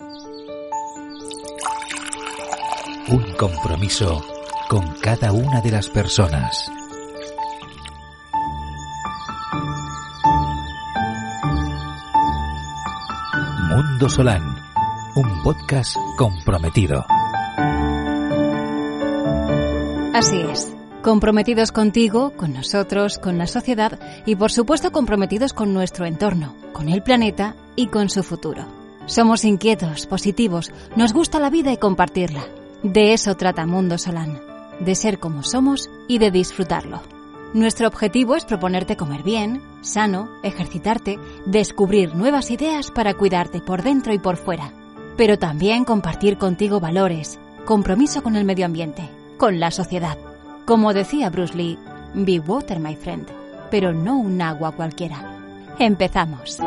Un 0.00 0.84
compromiso 3.36 4.24
con 4.68 4.94
cada 5.00 5.32
una 5.32 5.60
de 5.60 5.72
las 5.72 5.88
personas. 5.88 6.70
Mundo 13.68 14.08
Solán, 14.08 14.56
un 15.16 15.42
podcast 15.42 15.96
comprometido. 16.16 17.04
Así 20.14 20.40
es. 20.42 20.72
Comprometidos 21.02 21.72
contigo, 21.72 22.32
con 22.36 22.52
nosotros, 22.52 23.18
con 23.18 23.36
la 23.36 23.48
sociedad 23.48 23.98
y 24.26 24.36
por 24.36 24.52
supuesto 24.52 24.92
comprometidos 24.92 25.52
con 25.52 25.74
nuestro 25.74 26.06
entorno, 26.06 26.54
con 26.72 26.88
el 26.88 27.02
planeta 27.02 27.56
y 27.74 27.88
con 27.88 28.08
su 28.10 28.22
futuro. 28.22 28.77
Somos 29.08 29.46
inquietos, 29.46 30.06
positivos, 30.06 30.70
nos 30.94 31.14
gusta 31.14 31.40
la 31.40 31.48
vida 31.48 31.72
y 31.72 31.78
compartirla. 31.78 32.44
De 32.82 33.14
eso 33.14 33.34
trata 33.36 33.64
Mundo 33.64 33.96
Solán, 33.96 34.38
de 34.80 34.94
ser 34.94 35.18
como 35.18 35.42
somos 35.42 35.88
y 36.08 36.18
de 36.18 36.30
disfrutarlo. 36.30 37.00
Nuestro 37.54 37.88
objetivo 37.88 38.36
es 38.36 38.44
proponerte 38.44 38.98
comer 38.98 39.22
bien, 39.22 39.62
sano, 39.80 40.28
ejercitarte, 40.42 41.18
descubrir 41.46 42.14
nuevas 42.14 42.50
ideas 42.50 42.90
para 42.90 43.14
cuidarte 43.14 43.62
por 43.62 43.82
dentro 43.82 44.12
y 44.12 44.18
por 44.18 44.36
fuera, 44.36 44.74
pero 45.16 45.38
también 45.38 45.86
compartir 45.86 46.36
contigo 46.36 46.78
valores, 46.78 47.40
compromiso 47.64 48.22
con 48.22 48.36
el 48.36 48.44
medio 48.44 48.66
ambiente, 48.66 49.08
con 49.38 49.58
la 49.58 49.70
sociedad. 49.70 50.18
Como 50.66 50.92
decía 50.92 51.30
Bruce 51.30 51.56
Lee, 51.56 51.78
be 52.12 52.40
water 52.40 52.78
my 52.78 52.94
friend, 52.94 53.26
pero 53.70 53.94
no 53.94 54.18
un 54.18 54.42
agua 54.42 54.72
cualquiera. 54.72 55.38
Empezamos. 55.78 56.58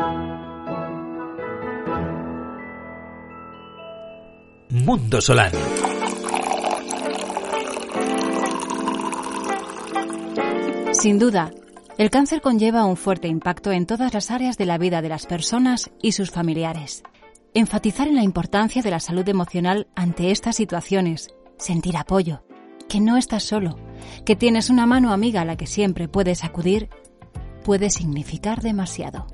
Mundo 4.72 5.20
Solán. 5.20 5.52
Sin 10.92 11.18
duda, 11.18 11.50
el 11.98 12.08
cáncer 12.08 12.40
conlleva 12.40 12.86
un 12.86 12.96
fuerte 12.96 13.28
impacto 13.28 13.70
en 13.70 13.84
todas 13.84 14.14
las 14.14 14.30
áreas 14.30 14.56
de 14.56 14.64
la 14.64 14.78
vida 14.78 15.02
de 15.02 15.10
las 15.10 15.26
personas 15.26 15.90
y 16.00 16.12
sus 16.12 16.30
familiares. 16.30 17.02
Enfatizar 17.52 18.08
en 18.08 18.16
la 18.16 18.22
importancia 18.22 18.80
de 18.80 18.90
la 18.90 19.00
salud 19.00 19.28
emocional 19.28 19.88
ante 19.94 20.30
estas 20.30 20.56
situaciones, 20.56 21.28
sentir 21.58 21.98
apoyo, 21.98 22.42
que 22.88 22.98
no 22.98 23.18
estás 23.18 23.42
solo, 23.42 23.76
que 24.24 24.36
tienes 24.36 24.70
una 24.70 24.86
mano 24.86 25.12
amiga 25.12 25.42
a 25.42 25.44
la 25.44 25.58
que 25.58 25.66
siempre 25.66 26.08
puedes 26.08 26.44
acudir, 26.44 26.88
puede 27.62 27.90
significar 27.90 28.62
demasiado. 28.62 29.26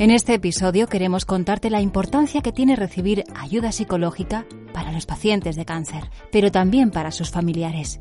En 0.00 0.10
este 0.10 0.32
episodio 0.32 0.86
queremos 0.86 1.26
contarte 1.26 1.68
la 1.68 1.82
importancia 1.82 2.40
que 2.40 2.52
tiene 2.52 2.74
recibir 2.74 3.22
ayuda 3.34 3.70
psicológica 3.70 4.46
para 4.72 4.92
los 4.92 5.04
pacientes 5.04 5.56
de 5.56 5.66
cáncer, 5.66 6.08
pero 6.32 6.50
también 6.50 6.90
para 6.90 7.10
sus 7.10 7.30
familiares. 7.30 8.00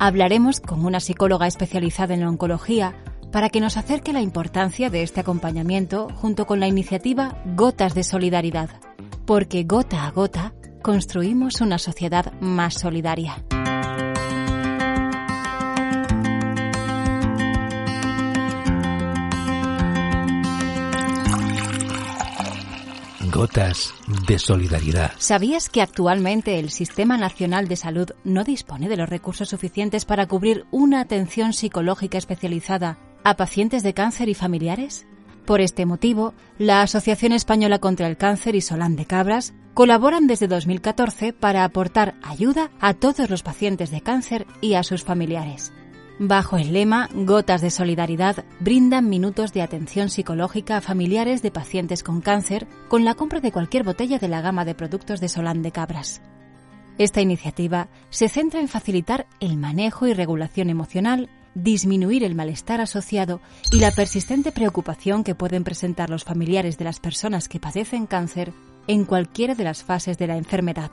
Hablaremos 0.00 0.58
con 0.58 0.84
una 0.84 0.98
psicóloga 0.98 1.46
especializada 1.46 2.14
en 2.14 2.24
oncología 2.24 2.96
para 3.30 3.48
que 3.48 3.60
nos 3.60 3.76
acerque 3.76 4.12
la 4.12 4.22
importancia 4.22 4.90
de 4.90 5.04
este 5.04 5.20
acompañamiento 5.20 6.08
junto 6.16 6.46
con 6.48 6.58
la 6.58 6.66
iniciativa 6.66 7.40
Gotas 7.54 7.94
de 7.94 8.02
Solidaridad, 8.02 8.68
porque 9.24 9.62
gota 9.62 10.04
a 10.04 10.10
gota 10.10 10.52
construimos 10.82 11.60
una 11.60 11.78
sociedad 11.78 12.32
más 12.40 12.74
solidaria. 12.74 13.36
Gotas 23.38 23.94
de 24.26 24.36
solidaridad. 24.36 25.12
¿Sabías 25.18 25.68
que 25.68 25.80
actualmente 25.80 26.58
el 26.58 26.70
Sistema 26.70 27.16
Nacional 27.16 27.68
de 27.68 27.76
Salud 27.76 28.10
no 28.24 28.42
dispone 28.42 28.88
de 28.88 28.96
los 28.96 29.08
recursos 29.08 29.48
suficientes 29.48 30.04
para 30.04 30.26
cubrir 30.26 30.66
una 30.72 31.00
atención 31.00 31.52
psicológica 31.52 32.18
especializada 32.18 32.98
a 33.22 33.36
pacientes 33.36 33.84
de 33.84 33.94
cáncer 33.94 34.28
y 34.28 34.34
familiares? 34.34 35.06
Por 35.46 35.60
este 35.60 35.86
motivo, 35.86 36.34
la 36.58 36.82
Asociación 36.82 37.30
Española 37.30 37.78
contra 37.78 38.08
el 38.08 38.16
Cáncer 38.16 38.56
y 38.56 38.60
Solán 38.60 38.96
de 38.96 39.06
Cabras 39.06 39.54
colaboran 39.72 40.26
desde 40.26 40.48
2014 40.48 41.32
para 41.32 41.62
aportar 41.62 42.16
ayuda 42.24 42.72
a 42.80 42.94
todos 42.94 43.30
los 43.30 43.44
pacientes 43.44 43.92
de 43.92 44.00
cáncer 44.00 44.48
y 44.60 44.74
a 44.74 44.82
sus 44.82 45.04
familiares. 45.04 45.72
Bajo 46.20 46.56
el 46.56 46.72
lema 46.72 47.08
Gotas 47.14 47.60
de 47.60 47.70
Solidaridad, 47.70 48.44
brindan 48.58 49.08
minutos 49.08 49.52
de 49.52 49.62
atención 49.62 50.08
psicológica 50.08 50.76
a 50.76 50.80
familiares 50.80 51.42
de 51.42 51.52
pacientes 51.52 52.02
con 52.02 52.20
cáncer 52.20 52.66
con 52.88 53.04
la 53.04 53.14
compra 53.14 53.38
de 53.38 53.52
cualquier 53.52 53.84
botella 53.84 54.18
de 54.18 54.26
la 54.26 54.40
gama 54.40 54.64
de 54.64 54.74
productos 54.74 55.20
de 55.20 55.28
Solán 55.28 55.62
de 55.62 55.70
Cabras. 55.70 56.20
Esta 56.98 57.20
iniciativa 57.20 57.88
se 58.10 58.28
centra 58.28 58.58
en 58.58 58.66
facilitar 58.66 59.28
el 59.38 59.56
manejo 59.56 60.08
y 60.08 60.12
regulación 60.12 60.70
emocional, 60.70 61.30
disminuir 61.54 62.24
el 62.24 62.34
malestar 62.34 62.80
asociado 62.80 63.40
y 63.70 63.78
la 63.78 63.92
persistente 63.92 64.50
preocupación 64.50 65.22
que 65.22 65.36
pueden 65.36 65.62
presentar 65.62 66.10
los 66.10 66.24
familiares 66.24 66.78
de 66.78 66.84
las 66.84 66.98
personas 66.98 67.48
que 67.48 67.60
padecen 67.60 68.06
cáncer 68.06 68.52
en 68.88 69.04
cualquiera 69.04 69.54
de 69.54 69.62
las 69.62 69.84
fases 69.84 70.18
de 70.18 70.26
la 70.26 70.36
enfermedad. 70.36 70.90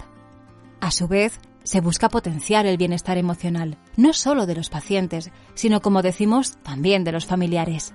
A 0.82 0.92
su 0.92 1.08
vez, 1.08 1.40
se 1.66 1.82
busca 1.82 2.08
potenciar 2.08 2.66
el 2.66 2.78
bienestar 2.78 3.18
emocional, 3.18 3.78
no 3.98 4.14
solo 4.14 4.46
de 4.46 4.56
los 4.56 4.70
pacientes, 4.70 5.32
sino, 5.56 5.82
como 5.82 6.02
decimos, 6.02 6.58
también 6.64 7.04
de 7.04 7.12
los 7.12 7.26
familiares. 7.26 7.94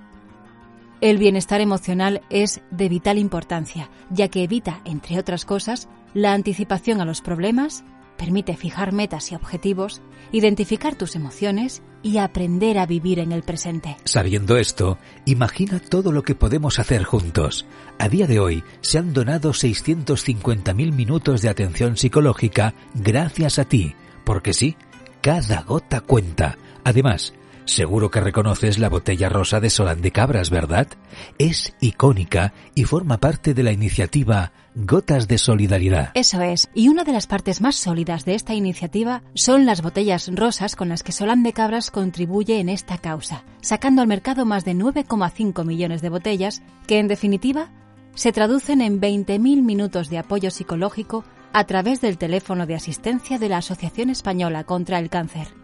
El 0.99 1.17
bienestar 1.17 1.61
emocional 1.61 2.21
es 2.29 2.61
de 2.69 2.89
vital 2.89 3.17
importancia, 3.17 3.89
ya 4.11 4.27
que 4.27 4.43
evita, 4.43 4.81
entre 4.85 5.17
otras 5.17 5.45
cosas, 5.45 5.89
la 6.13 6.33
anticipación 6.33 7.01
a 7.01 7.05
los 7.05 7.21
problemas, 7.21 7.83
permite 8.21 8.55
fijar 8.55 8.93
metas 8.93 9.31
y 9.31 9.35
objetivos, 9.35 9.99
identificar 10.31 10.93
tus 10.93 11.15
emociones 11.15 11.81
y 12.03 12.19
aprender 12.19 12.77
a 12.77 12.85
vivir 12.85 13.17
en 13.17 13.31
el 13.31 13.41
presente. 13.41 13.97
Sabiendo 14.03 14.57
esto, 14.57 14.99
imagina 15.25 15.79
todo 15.79 16.11
lo 16.11 16.21
que 16.21 16.35
podemos 16.35 16.77
hacer 16.77 17.03
juntos. 17.03 17.65
A 17.97 18.09
día 18.09 18.27
de 18.27 18.39
hoy 18.39 18.63
se 18.81 18.99
han 18.99 19.13
donado 19.13 19.53
650.000 19.53 20.93
minutos 20.93 21.41
de 21.41 21.49
atención 21.49 21.97
psicológica 21.97 22.75
gracias 22.93 23.57
a 23.57 23.65
ti, 23.65 23.95
porque 24.23 24.53
sí, 24.53 24.75
cada 25.21 25.63
gota 25.63 26.01
cuenta. 26.01 26.59
Además, 26.83 27.33
Seguro 27.71 28.11
que 28.11 28.19
reconoces 28.19 28.79
la 28.79 28.89
botella 28.89 29.29
rosa 29.29 29.61
de 29.61 29.69
Solán 29.69 30.01
de 30.01 30.11
Cabras, 30.11 30.49
¿verdad? 30.49 30.89
Es 31.37 31.73
icónica 31.79 32.51
y 32.75 32.83
forma 32.83 33.17
parte 33.17 33.53
de 33.53 33.63
la 33.63 33.71
iniciativa 33.71 34.51
Gotas 34.75 35.29
de 35.29 35.37
Solidaridad. 35.37 36.11
Eso 36.13 36.41
es, 36.41 36.69
y 36.75 36.89
una 36.89 37.05
de 37.05 37.13
las 37.13 37.27
partes 37.27 37.61
más 37.61 37.77
sólidas 37.77 38.25
de 38.25 38.35
esta 38.35 38.53
iniciativa 38.53 39.23
son 39.35 39.65
las 39.65 39.81
botellas 39.81 40.29
rosas 40.35 40.75
con 40.75 40.89
las 40.89 41.01
que 41.01 41.13
Solán 41.13 41.43
de 41.43 41.53
Cabras 41.53 41.91
contribuye 41.91 42.59
en 42.59 42.67
esta 42.67 42.97
causa, 42.97 43.45
sacando 43.61 44.01
al 44.01 44.09
mercado 44.09 44.45
más 44.45 44.65
de 44.65 44.75
9,5 44.75 45.63
millones 45.63 46.01
de 46.01 46.09
botellas 46.09 46.61
que, 46.87 46.99
en 46.99 47.07
definitiva, 47.07 47.69
se 48.15 48.33
traducen 48.33 48.81
en 48.81 48.99
20.000 48.99 49.39
minutos 49.39 50.09
de 50.09 50.17
apoyo 50.17 50.51
psicológico 50.51 51.23
a 51.53 51.63
través 51.63 52.01
del 52.01 52.17
teléfono 52.17 52.65
de 52.65 52.75
asistencia 52.75 53.39
de 53.39 53.47
la 53.47 53.59
Asociación 53.59 54.09
Española 54.09 54.65
contra 54.65 54.99
el 54.99 55.09
Cáncer. 55.09 55.60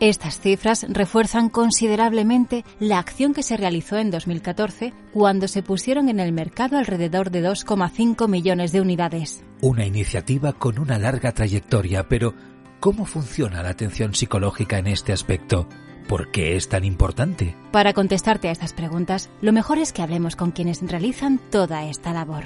Estas 0.00 0.38
cifras 0.38 0.86
refuerzan 0.88 1.48
considerablemente 1.48 2.64
la 2.78 3.00
acción 3.00 3.34
que 3.34 3.42
se 3.42 3.56
realizó 3.56 3.96
en 3.96 4.12
2014 4.12 4.92
cuando 5.12 5.48
se 5.48 5.64
pusieron 5.64 6.08
en 6.08 6.20
el 6.20 6.32
mercado 6.32 6.78
alrededor 6.78 7.32
de 7.32 7.42
2,5 7.42 8.28
millones 8.28 8.70
de 8.70 8.80
unidades. 8.80 9.42
Una 9.60 9.84
iniciativa 9.84 10.52
con 10.52 10.78
una 10.78 10.98
larga 10.98 11.32
trayectoria, 11.32 12.08
pero 12.08 12.34
¿cómo 12.78 13.06
funciona 13.06 13.60
la 13.64 13.70
atención 13.70 14.14
psicológica 14.14 14.78
en 14.78 14.86
este 14.86 15.12
aspecto? 15.12 15.68
¿Por 16.06 16.30
qué 16.30 16.54
es 16.54 16.68
tan 16.68 16.84
importante? 16.84 17.56
Para 17.72 17.92
contestarte 17.92 18.48
a 18.48 18.52
estas 18.52 18.72
preguntas, 18.72 19.28
lo 19.42 19.52
mejor 19.52 19.78
es 19.78 19.92
que 19.92 20.02
hablemos 20.02 20.36
con 20.36 20.52
quienes 20.52 20.80
realizan 20.80 21.40
toda 21.50 21.84
esta 21.86 22.12
labor. 22.12 22.44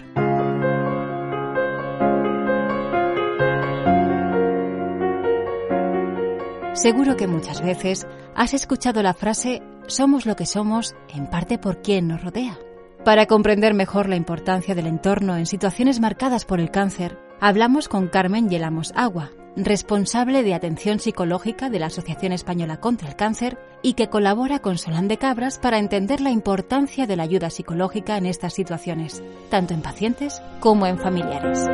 Seguro 6.75 7.17
que 7.17 7.27
muchas 7.27 7.61
veces 7.63 8.07
has 8.35 8.55
escuchado 8.55 9.03
la 9.03 9.13
frase 9.13 9.63
somos 9.89 10.25
lo 10.25 10.37
que 10.37 10.47
somos 10.47 10.95
en 11.15 11.27
parte 11.27 11.59
por 11.59 11.83
quien 11.83 12.09
nos 12.09 12.23
rodea. 12.23 12.59
Para 13.05 13.27
comprender 13.27 13.75
mejor 13.75 14.09
la 14.09 14.17
importancia 14.17 14.75
del 14.75 14.87
entorno 14.87 15.37
en 15.37 15.45
situaciones 15.45 16.01
marcadas 16.01 16.47
por 16.47 16.61
el 16.61 16.71
cáncer, 16.71 17.19
hablamos 17.41 17.89
con 17.89 18.09
Carmen 18.09 18.49
Yelamos 18.49 18.93
Agua, 18.95 19.33
responsable 19.55 20.43
de 20.43 20.55
atención 20.55 20.99
psicológica 20.99 21.69
de 21.69 21.79
la 21.79 21.87
Asociación 21.87 22.33
Española 22.33 22.81
contra 22.81 23.09
el 23.09 23.17
Cáncer 23.17 23.59
y 23.83 23.93
que 23.93 24.09
colabora 24.09 24.61
con 24.61 24.79
Solán 24.79 25.09
de 25.09 25.19
Cabras 25.19 25.59
para 25.59 25.79
entender 25.79 26.23
la 26.23 26.31
importancia 26.31 27.07
de 27.07 27.17
la 27.17 27.25
ayuda 27.25 27.51
psicológica 27.51 28.17
en 28.17 28.25
estas 28.25 28.55
situaciones, 28.55 29.23
tanto 29.51 29.75
en 29.75 29.83
pacientes 29.83 30.41
como 30.61 30.87
en 30.87 30.97
familiares. 30.99 31.69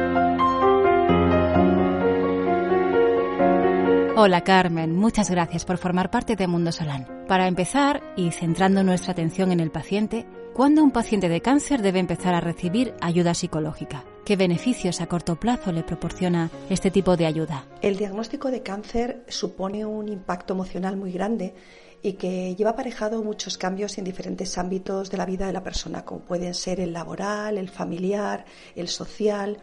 Hola 4.20 4.42
Carmen, 4.42 4.96
muchas 4.96 5.30
gracias 5.30 5.64
por 5.64 5.78
formar 5.78 6.10
parte 6.10 6.34
de 6.34 6.48
Mundo 6.48 6.72
Solán. 6.72 7.06
Para 7.28 7.46
empezar, 7.46 8.02
y 8.16 8.32
centrando 8.32 8.82
nuestra 8.82 9.12
atención 9.12 9.52
en 9.52 9.60
el 9.60 9.70
paciente, 9.70 10.26
¿cuándo 10.54 10.82
un 10.82 10.90
paciente 10.90 11.28
de 11.28 11.40
cáncer 11.40 11.82
debe 11.82 12.00
empezar 12.00 12.34
a 12.34 12.40
recibir 12.40 12.94
ayuda 13.00 13.32
psicológica? 13.32 14.02
¿Qué 14.24 14.34
beneficios 14.34 15.00
a 15.00 15.06
corto 15.06 15.36
plazo 15.36 15.70
le 15.70 15.84
proporciona 15.84 16.50
este 16.68 16.90
tipo 16.90 17.16
de 17.16 17.26
ayuda? 17.26 17.64
El 17.80 17.96
diagnóstico 17.96 18.50
de 18.50 18.64
cáncer 18.64 19.22
supone 19.28 19.86
un 19.86 20.08
impacto 20.08 20.54
emocional 20.54 20.96
muy 20.96 21.12
grande 21.12 21.54
y 22.02 22.14
que 22.14 22.56
lleva 22.56 22.70
aparejado 22.70 23.22
muchos 23.22 23.56
cambios 23.56 23.98
en 23.98 24.04
diferentes 24.04 24.58
ámbitos 24.58 25.12
de 25.12 25.16
la 25.16 25.26
vida 25.26 25.46
de 25.46 25.52
la 25.52 25.62
persona, 25.62 26.04
como 26.04 26.22
pueden 26.22 26.54
ser 26.54 26.80
el 26.80 26.92
laboral, 26.92 27.56
el 27.56 27.68
familiar, 27.68 28.44
el 28.74 28.88
social 28.88 29.58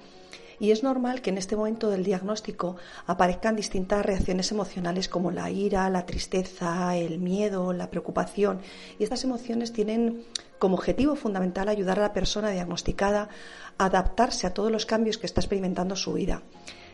y 0.60 0.72
es 0.72 0.84
normal 0.84 1.22
que 1.22 1.30
en 1.30 1.38
este 1.38 1.56
momento 1.56 1.90
del 1.90 2.04
diagnóstico 2.04 2.75
aparezcan 3.06 3.56
distintas 3.56 4.06
reacciones 4.06 4.52
emocionales 4.52 5.10
como 5.10 5.31
la 5.31 5.50
ira, 5.50 5.90
la 5.90 6.06
tristeza, 6.06 6.96
el 6.96 7.19
miedo, 7.19 7.74
la 7.74 7.90
preocupación. 7.90 8.60
Y 9.00 9.04
estas 9.04 9.24
emociones 9.24 9.74
tienen 9.74 10.24
como 10.60 10.75
objetivo 10.75 11.16
fundamental 11.16 11.68
ayudar 11.69 12.00
a 12.00 12.04
la 12.04 12.13
persona 12.13 12.52
diagnosticada 12.52 13.30
a 13.78 13.86
adaptarse 13.86 14.48
a 14.48 14.54
todos 14.54 14.72
los 14.72 14.86
cambios 14.86 15.18
que 15.18 15.25
está 15.25 15.42
experimentando 15.42 15.96
su 15.96 16.13
vida. 16.13 16.42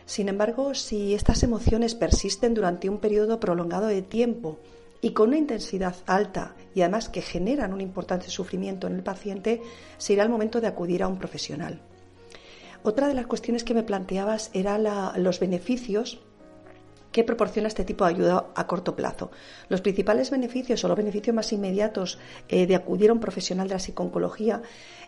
Sin 0.04 0.28
embargo, 0.28 0.74
si 0.74 1.14
estas 1.14 1.42
emociones 1.42 1.94
persisten 1.94 2.54
durante 2.54 2.88
un 2.88 2.98
periodo 2.98 3.38
prolongado 3.38 3.86
de 3.86 4.02
tiempo 4.02 4.58
y 5.00 5.12
con 5.12 5.28
una 5.28 5.38
intensidad 5.38 5.94
alta 6.06 6.54
y 6.74 6.80
además 6.80 7.08
que 7.08 7.22
generan 7.22 7.72
un 7.72 7.80
importante 7.80 8.28
sufrimiento 8.28 8.88
en 8.88 8.94
el 8.94 9.02
paciente, 9.02 9.62
será 9.98 10.24
el 10.24 10.28
momento 10.28 10.60
de 10.60 10.66
acudir 10.66 11.02
a 11.02 11.08
un 11.08 11.18
profesional. 11.18 11.80
Otra 12.84 13.06
de 13.08 13.14
las 13.14 13.26
cuestiones 13.26 13.64
que 13.64 13.74
me 13.74 13.84
planteabas 13.84 14.50
era 14.52 14.78
los 15.16 15.38
beneficios 15.38 16.20
que 17.12 17.24
proporciona 17.24 17.68
este 17.68 17.84
tipo 17.84 18.04
de 18.04 18.10
ayuda 18.10 18.46
a 18.54 18.66
corto 18.66 18.96
plazo. 18.96 19.30
Los 19.68 19.82
principales 19.82 20.30
beneficios 20.30 20.82
o 20.82 20.88
los 20.88 20.96
beneficios 20.96 21.36
más 21.36 21.52
inmediatos 21.52 22.18
eh, 22.48 22.66
de 22.66 22.74
acudir 22.74 23.10
a 23.10 23.12
un 23.12 23.20
profesional 23.20 23.68
de 23.68 23.74
la 23.74 23.80
psiconcología 23.80 24.62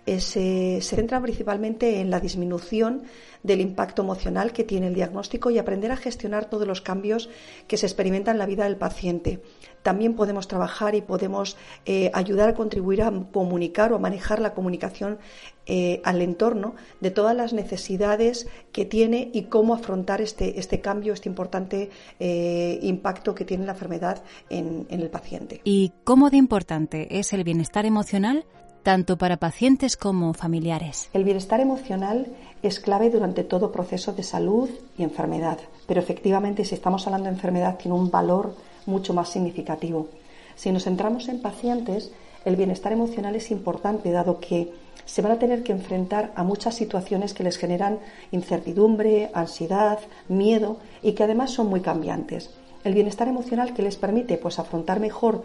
eh, 0.06 0.20
se, 0.20 0.80
centran 0.82 1.22
principalmente 1.22 2.00
en 2.00 2.10
la 2.10 2.20
disminución 2.20 3.04
del 3.42 3.62
impacto 3.62 4.02
emocional 4.02 4.52
que 4.52 4.64
tiene 4.64 4.88
el 4.88 4.94
diagnóstico 4.94 5.50
y 5.50 5.58
aprender 5.58 5.90
a 5.92 5.96
gestionar 5.96 6.44
todos 6.44 6.68
los 6.68 6.82
cambios 6.82 7.30
que 7.66 7.78
se 7.78 7.86
experimentan 7.86 8.34
en 8.34 8.38
la 8.38 8.46
vida 8.46 8.64
del 8.64 8.76
paciente. 8.76 9.40
También 9.82 10.14
podemos 10.14 10.46
trabajar 10.46 10.94
y 10.94 11.00
podemos 11.00 11.56
eh, 11.86 12.10
ayudar 12.12 12.50
a 12.50 12.54
contribuir 12.54 13.02
a 13.02 13.12
comunicar 13.32 13.92
o 13.92 13.96
a 13.96 13.98
manejar 13.98 14.40
la 14.40 14.54
comunicación 14.54 15.18
eh, 15.66 16.00
al 16.04 16.20
entorno 16.20 16.74
de 17.00 17.10
todas 17.10 17.34
las 17.34 17.52
necesidades 17.52 18.46
que 18.72 18.84
tiene 18.84 19.30
y 19.32 19.44
cómo 19.44 19.74
afrontar 19.74 20.20
este, 20.20 20.58
este 20.58 20.80
cambio, 20.80 21.12
este 21.12 21.28
importante 21.28 21.90
eh, 22.20 22.78
impacto 22.82 23.34
que 23.34 23.44
tiene 23.44 23.66
la 23.66 23.72
enfermedad 23.72 24.22
en, 24.50 24.86
en 24.90 25.00
el 25.00 25.10
paciente. 25.10 25.60
¿Y 25.64 25.92
cómo 26.04 26.30
de 26.30 26.36
importante 26.36 27.18
es 27.18 27.32
el 27.32 27.44
bienestar 27.44 27.86
emocional 27.86 28.44
tanto 28.82 29.16
para 29.16 29.38
pacientes 29.38 29.96
como 29.96 30.34
familiares? 30.34 31.08
El 31.12 31.24
bienestar 31.24 31.60
emocional 31.60 32.26
es 32.62 32.78
clave 32.80 33.10
durante 33.10 33.42
todo 33.42 33.72
proceso 33.72 34.12
de 34.12 34.22
salud 34.22 34.68
y 34.98 35.02
enfermedad, 35.02 35.58
pero 35.86 36.00
efectivamente 36.00 36.64
si 36.64 36.74
estamos 36.74 37.06
hablando 37.06 37.28
de 37.28 37.34
enfermedad 37.34 37.78
tiene 37.78 37.96
un 37.96 38.10
valor 38.10 38.54
mucho 38.86 39.14
más 39.14 39.30
significativo. 39.30 40.08
Si 40.56 40.70
nos 40.70 40.84
centramos 40.84 41.28
en 41.28 41.40
pacientes, 41.40 42.12
el 42.44 42.56
bienestar 42.56 42.92
emocional 42.92 43.34
es 43.34 43.50
importante, 43.50 44.10
dado 44.10 44.38
que 44.38 44.72
se 45.04 45.22
van 45.22 45.32
a 45.32 45.38
tener 45.38 45.62
que 45.62 45.72
enfrentar 45.72 46.32
a 46.34 46.42
muchas 46.42 46.74
situaciones 46.74 47.34
que 47.34 47.44
les 47.44 47.56
generan 47.56 47.98
incertidumbre, 48.30 49.30
ansiedad, 49.34 49.98
miedo 50.28 50.78
y 51.02 51.12
que 51.12 51.24
además 51.24 51.50
son 51.50 51.68
muy 51.68 51.80
cambiantes. 51.80 52.50
El 52.84 52.94
bienestar 52.94 53.28
emocional 53.28 53.74
que 53.74 53.82
les 53.82 53.96
permite 53.96 54.36
pues 54.36 54.58
afrontar 54.58 55.00
mejor 55.00 55.42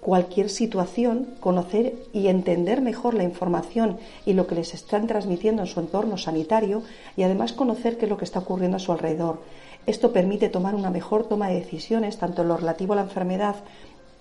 cualquier 0.00 0.48
situación, 0.48 1.34
conocer 1.40 1.94
y 2.12 2.28
entender 2.28 2.80
mejor 2.80 3.14
la 3.14 3.22
información 3.22 3.98
y 4.24 4.32
lo 4.32 4.46
que 4.46 4.54
les 4.54 4.74
están 4.74 5.06
transmitiendo 5.06 5.62
en 5.62 5.68
su 5.68 5.78
entorno 5.78 6.16
sanitario 6.16 6.82
y 7.16 7.22
además 7.22 7.52
conocer 7.52 7.98
qué 7.98 8.06
es 8.06 8.10
lo 8.10 8.16
que 8.16 8.24
está 8.24 8.40
ocurriendo 8.40 8.78
a 8.78 8.80
su 8.80 8.92
alrededor. 8.92 9.40
Esto 9.86 10.12
permite 10.12 10.48
tomar 10.48 10.74
una 10.74 10.90
mejor 10.90 11.24
toma 11.24 11.48
de 11.48 11.60
decisiones, 11.60 12.18
tanto 12.18 12.42
en 12.42 12.48
lo 12.48 12.56
relativo 12.56 12.92
a 12.92 12.96
la 12.96 13.02
enfermedad 13.02 13.56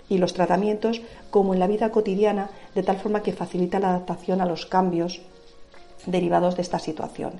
y 0.09 0.17
los 0.17 0.33
tratamientos, 0.33 1.01
como 1.29 1.53
en 1.53 1.59
la 1.59 1.67
vida 1.67 1.91
cotidiana, 1.91 2.49
de 2.75 2.83
tal 2.83 2.97
forma 2.97 3.21
que 3.21 3.33
facilita 3.33 3.79
la 3.79 3.89
adaptación 3.89 4.41
a 4.41 4.45
los 4.45 4.65
cambios 4.65 5.21
derivados 6.05 6.55
de 6.55 6.63
esta 6.63 6.79
situación. 6.79 7.33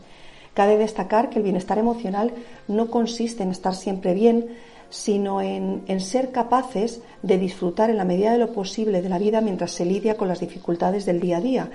Cabe 0.54 0.78
destacar 0.78 1.30
que 1.30 1.40
el 1.40 1.44
bienestar 1.44 1.78
emocional 1.78 2.34
no 2.68 2.90
consiste 2.90 3.44
en 3.44 3.52
estar 3.52 3.76
siempre 3.76 4.14
bien, 4.14 4.58
sino 4.90 5.42
en, 5.42 5.84
en, 5.88 6.00
ser 6.00 6.32
capaces 6.32 7.02
de 7.22 7.38
disfrutar 7.38 7.90
en 7.90 7.98
la 7.98 8.06
medida 8.06 8.32
de 8.32 8.40
lo 8.40 8.52
posible 8.52 9.02
de 9.02 9.10
la 9.10 9.20
vida 9.20 9.40
mientras 9.40 9.72
se 9.72 9.86
lidia 9.86 10.18
con 10.18 10.28
las 10.28 10.40
dificultades 10.40 11.06
del 11.06 11.20
día 11.20 11.38
a 11.38 11.42
día. 11.42 11.72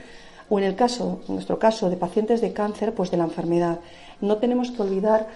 O 0.50 0.58
en 0.58 0.64
el 0.64 0.74
caso, 0.74 1.20
en 1.28 1.34
nuestro 1.34 1.58
caso, 1.58 1.88
de 1.88 1.96
pacientes 1.96 2.40
de 2.40 2.52
cáncer, 2.52 2.92
pues 2.92 3.10
de 3.10 3.16
la 3.16 3.24
enfermedad. 3.24 3.80
No 4.20 4.36
tenemos 4.38 4.70
que 4.70 4.82
olvidar 4.82 5.28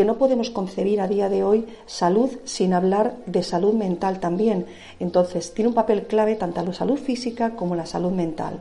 que 0.00 0.06
no 0.06 0.16
podemos 0.16 0.48
concebir 0.48 0.98
a 1.02 1.08
día 1.08 1.28
de 1.28 1.44
hoy 1.44 1.66
salud 1.84 2.30
sin 2.44 2.72
hablar 2.72 3.16
de 3.26 3.42
salud 3.42 3.74
mental 3.74 4.18
también. 4.18 4.64
Entonces, 4.98 5.52
tiene 5.52 5.68
un 5.68 5.74
papel 5.74 6.06
clave 6.06 6.36
tanto 6.36 6.64
la 6.64 6.72
salud 6.72 6.96
física 6.96 7.50
como 7.50 7.76
la 7.76 7.84
salud 7.84 8.10
mental. 8.10 8.60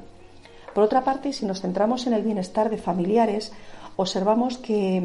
Por 0.75 0.83
otra 0.83 1.05
parte, 1.05 1.31
si 1.31 1.45
nos 1.45 1.61
centramos 1.61 2.07
en 2.07 2.11
el 2.11 2.23
bienestar 2.23 2.69
de 2.69 2.77
familiares, 2.77 3.53
observamos 3.95 4.57
que 4.57 5.01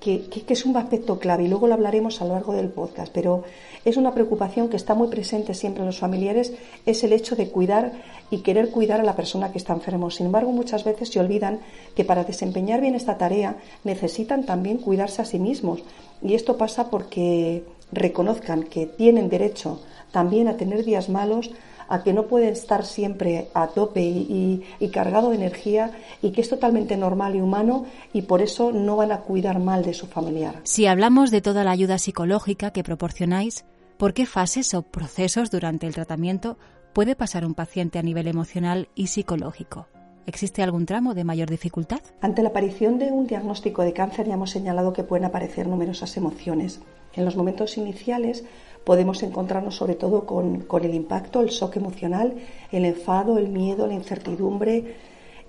que, 0.00 0.28
es 0.48 0.64
un 0.64 0.76
aspecto 0.76 1.18
clave 1.18 1.44
y 1.44 1.48
luego 1.48 1.66
lo 1.66 1.74
hablaremos 1.74 2.20
a 2.20 2.24
lo 2.24 2.34
largo 2.34 2.52
del 2.52 2.68
podcast, 2.68 3.12
pero 3.12 3.44
es 3.84 3.96
una 3.96 4.14
preocupación 4.14 4.68
que 4.68 4.76
está 4.76 4.94
muy 4.94 5.08
presente 5.08 5.54
siempre 5.54 5.80
en 5.82 5.86
los 5.86 5.98
familiares, 5.98 6.52
es 6.86 7.02
el 7.04 7.12
hecho 7.12 7.34
de 7.36 7.48
cuidar 7.48 7.92
y 8.30 8.38
querer 8.38 8.70
cuidar 8.70 9.00
a 9.00 9.04
la 9.04 9.16
persona 9.16 9.50
que 9.50 9.58
está 9.58 9.72
enfermo. 9.72 10.10
Sin 10.10 10.26
embargo, 10.26 10.52
muchas 10.52 10.84
veces 10.84 11.08
se 11.08 11.20
olvidan 11.20 11.60
que 11.96 12.04
para 12.04 12.24
desempeñar 12.24 12.80
bien 12.80 12.94
esta 12.94 13.18
tarea 13.18 13.56
necesitan 13.84 14.44
también 14.44 14.78
cuidarse 14.78 15.22
a 15.22 15.24
sí 15.24 15.38
mismos 15.38 15.82
y 16.22 16.34
esto 16.34 16.56
pasa 16.56 16.90
porque 16.90 17.64
reconozcan 17.92 18.64
que 18.64 18.86
tienen 18.86 19.28
derecho 19.28 19.80
también 20.12 20.48
a 20.48 20.56
tener 20.56 20.84
días 20.84 21.08
malos, 21.08 21.50
a 21.88 22.02
que 22.02 22.12
no 22.12 22.26
pueden 22.26 22.50
estar 22.50 22.84
siempre 22.84 23.48
a 23.54 23.68
tope 23.68 24.02
y, 24.02 24.62
cargado 24.92 25.30
de 25.30 25.36
energía 25.36 25.92
y 26.22 26.32
que 26.32 26.40
es 26.40 26.48
totalmente 26.48 26.96
normal 26.96 27.36
y 27.36 27.40
humano 27.40 27.86
y 28.12 28.22
por 28.22 28.42
eso 28.42 28.72
no 28.72 28.96
van 28.96 29.12
a 29.12 29.20
cuidar 29.20 29.58
mal 29.58 29.84
de 29.84 29.94
su 29.94 30.06
familiar. 30.06 30.60
Si 30.64 30.86
hablamos 30.86 31.30
de 31.30 31.40
toda 31.40 31.64
la 31.64 31.70
ayuda 31.70 31.98
psicológica 31.98 32.72
que 32.72 32.82
proporcionáis, 32.82 33.64
¿por 33.96 34.14
qué 34.14 34.26
fases 34.26 34.74
o 34.74 34.82
procesos 34.82 35.50
durante 35.50 35.86
el 35.86 35.94
tratamiento 35.94 36.58
puede 36.92 37.14
pasar 37.14 37.44
un 37.44 37.54
paciente 37.54 37.98
a 37.98 38.02
nivel 38.02 38.28
emocional 38.28 38.88
y 38.94 39.08
psicológico? 39.08 39.86
¿Existe 40.28 40.62
algún 40.62 40.84
tramo 40.84 41.14
de 41.14 41.24
mayor 41.24 41.48
dificultad? 41.48 42.00
Ante 42.20 42.42
la 42.42 42.50
aparición 42.50 42.98
de 42.98 43.06
un 43.06 43.26
diagnóstico 43.26 43.82
de 43.82 43.94
cáncer 43.94 44.26
ya 44.26 44.34
hemos 44.34 44.50
señalado 44.50 44.92
que 44.92 45.02
pueden 45.02 45.24
aparecer 45.24 45.66
numerosas 45.66 46.18
emociones. 46.18 46.80
En 47.14 47.24
los 47.24 47.34
momentos 47.34 47.78
iniciales 47.78 48.44
podemos 48.88 49.22
encontrarnos 49.22 49.76
sobre 49.76 49.96
todo 49.96 50.24
con, 50.24 50.64
el 50.82 50.94
impacto, 50.94 51.42
el 51.42 51.50
shock 51.50 51.76
emocional, 51.76 52.32
el 52.72 52.86
enfado, 52.86 53.36
el 53.36 53.48
miedo, 53.50 53.86
la 53.86 53.92
incertidumbre 53.92 54.94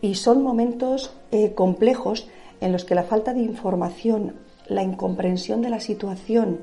y 0.02 0.16
son 0.16 0.44
momentos 0.44 1.14
eh, 1.32 1.54
complejos 1.54 2.28
en 2.60 2.74
los 2.74 2.84
que 2.84 2.96
la 2.96 3.04
falta 3.04 3.34
de 3.34 3.40
información, 3.40 4.34
la 4.68 4.84
incomprensión 4.84 5.62
de 5.62 5.70
la 5.70 5.80
situación 5.80 6.60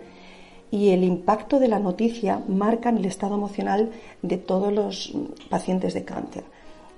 y 0.71 0.91
el 0.91 1.03
impacto 1.03 1.61
de 1.61 1.69
la 1.69 1.79
noticia 1.79 2.43
marcan 2.47 2.99
el 2.99 3.07
estado 3.07 3.37
emocional 3.37 3.89
de 4.21 4.37
todos 4.37 4.71
los 4.71 5.15
pacientes 5.49 5.95
de 5.95 6.05
cáncer. 6.05 6.45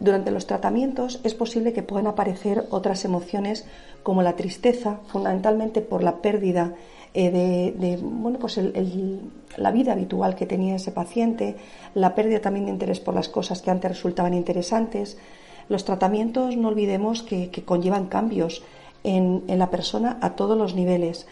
Durante 0.00 0.32
los 0.32 0.48
tratamientos 0.48 1.20
es 1.22 1.34
posible 1.34 1.72
que 1.72 1.84
puedan 1.84 2.08
aparecer 2.08 2.66
otras 2.70 3.04
emociones 3.04 3.64
como 4.02 4.22
la 4.22 4.34
tristeza, 4.34 4.98
fundamentalmente 5.06 5.82
por 5.82 6.02
la 6.02 6.20
pérdida 6.20 6.74
eh, 7.20 7.74
de, 7.76 7.96
bueno, 8.00 8.38
pues 8.38 8.60
la 9.56 9.72
vida 9.72 9.90
habitual 9.90 10.36
que 10.36 10.46
tenía 10.46 10.76
ese 10.76 10.92
paciente, 10.92 11.56
la 11.94 12.14
pérdida 12.14 12.40
también 12.40 12.66
de 12.66 12.70
interés 12.70 13.00
por 13.00 13.12
las 13.12 13.28
cosas 13.28 13.60
que 13.60 13.72
antes 13.72 13.90
resultaban 13.90 14.34
interesantes. 14.34 15.18
Los 15.68 15.84
tratamientos, 15.84 16.56
no 16.56 16.68
olvidemos 16.68 17.24
que, 17.24 17.50
conllevan 17.64 18.06
cambios 18.06 18.62
en, 19.02 19.42
la 19.48 19.68
persona 19.68 20.18
a 20.20 20.36
todos 20.36 20.56
los 20.56 20.76
niveles. 20.76 21.26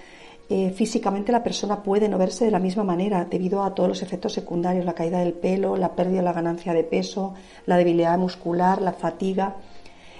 Eh, 0.48 0.70
físicamente 0.70 1.30
la 1.30 1.44
persona 1.44 1.84
puede 1.84 2.08
no 2.08 2.18
verse 2.18 2.44
de 2.44 2.50
la 2.50 2.58
misma 2.58 2.82
manera 2.82 3.24
debido 3.24 3.62
a 3.62 3.72
todos 3.72 3.88
los 3.88 4.02
efectos 4.02 4.32
secundarios, 4.32 4.84
la 4.84 4.94
caída 4.94 5.20
del 5.20 5.34
pelo, 5.34 5.76
la 5.76 5.94
pérdida 5.94 6.16
de 6.16 6.24
la 6.24 6.32
ganancia 6.32 6.74
de 6.74 6.82
peso, 6.82 7.34
la 7.64 7.76
debilidad 7.76 8.18
muscular, 8.18 8.82
la 8.82 8.92
fatiga. 8.92 9.54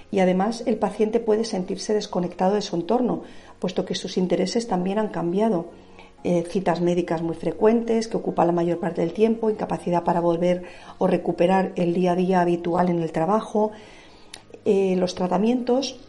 y 0.09 0.19
además 0.19 0.63
el 0.65 0.77
paciente 0.77 1.19
puede 1.19 1.43
sentirse 1.43 1.93
desconectado 1.93 2.55
de 2.55 2.61
su 2.61 2.77
entorno, 2.77 3.23
puesto 3.59 3.85
que 3.85 3.95
sus 3.95 4.17
intereses 4.17 4.67
también 4.67 4.99
han 4.99 5.09
cambiado. 5.09 5.67
Eh, 6.23 6.43
citas 6.49 6.81
médicas 6.81 7.21
muy 7.21 7.35
frecuentes 7.35 8.07
que 8.07 8.17
ocupan 8.17 8.47
la 8.47 8.53
mayor 8.53 8.79
parte 8.79 9.01
del 9.01 9.13
tiempo, 9.13 9.49
incapacidad 9.49 10.03
para 10.03 10.19
volver 10.19 10.63
o 10.97 11.07
recuperar 11.07 11.73
el 11.75 11.93
día 11.93 12.13
a 12.13 12.15
día 12.15 12.41
habitual 12.41 12.89
en 12.89 13.01
el 13.01 13.11
trabajo. 13.11 13.71
Eh, 14.65 14.95
los 14.97 15.15
tratamientos 15.15 15.99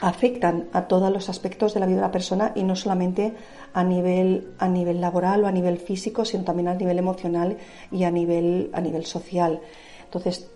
afectan 0.00 0.68
a 0.72 0.86
todos 0.86 1.10
los 1.12 1.28
aspectos 1.28 1.74
de 1.74 1.80
la 1.80 1.86
vida 1.86 1.96
de 1.96 2.02
la 2.02 2.12
persona 2.12 2.52
y 2.54 2.62
no 2.62 2.76
solamente 2.76 3.34
a 3.72 3.84
nivel, 3.84 4.52
a 4.58 4.68
nivel 4.68 5.00
laboral 5.00 5.44
o 5.44 5.46
a 5.46 5.52
nivel 5.52 5.78
físico, 5.78 6.24
sino 6.24 6.44
también 6.44 6.68
a 6.68 6.74
nivel 6.74 6.98
emocional 6.98 7.56
y 7.90 8.04
a 8.04 8.10
nivel, 8.10 8.70
a 8.72 8.80
nivel 8.80 9.06
social. 9.06 9.60
Entonces, 10.04 10.48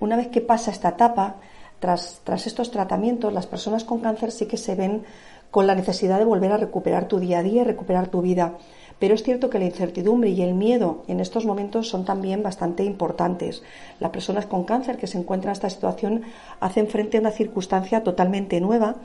una 0.00 0.16
vez 0.16 0.28
que 0.28 0.40
pasa 0.40 0.70
esta 0.70 0.90
etapa, 0.90 1.36
tras, 1.78 2.20
tras 2.24 2.46
estos 2.46 2.70
tratamientos, 2.70 3.32
las 3.32 3.46
personas 3.46 3.84
con 3.84 4.00
cáncer 4.00 4.30
sí 4.30 4.46
que 4.46 4.56
se 4.56 4.74
ven 4.74 5.04
con 5.52 5.66
la 5.68 5.76
necesidad 5.76 6.18
de 6.18 6.24
volver 6.24 6.50
a 6.50 6.56
recuperar 6.56 7.06
tu 7.06 7.20
día 7.20 7.38
a 7.38 7.42
día 7.44 7.60
y 7.60 7.64
recuperar 7.64 8.08
tu 8.08 8.22
vida. 8.22 8.54
Pero 8.98 9.14
es 9.14 9.22
cierto 9.22 9.50
que 9.50 9.58
la 9.58 9.66
incertidumbre 9.66 10.30
y 10.30 10.40
el 10.42 10.54
miedo 10.54 11.04
en 11.08 11.20
estos 11.20 11.44
momentos 11.44 11.88
son 11.88 12.04
también 12.04 12.42
bastante 12.42 12.84
importantes. 12.84 13.62
Las 14.00 14.12
personas 14.12 14.46
con 14.46 14.64
cáncer 14.64 14.96
que 14.96 15.06
se 15.06 15.18
encuentran 15.18 15.50
en 15.50 15.56
esta 15.56 15.68
situación 15.68 16.22
hacen 16.58 16.88
frente 16.88 17.18
a 17.18 17.20
una 17.20 17.32
circunstancia 17.32 18.02
totalmente 18.02 18.60
nueva, 18.62 18.96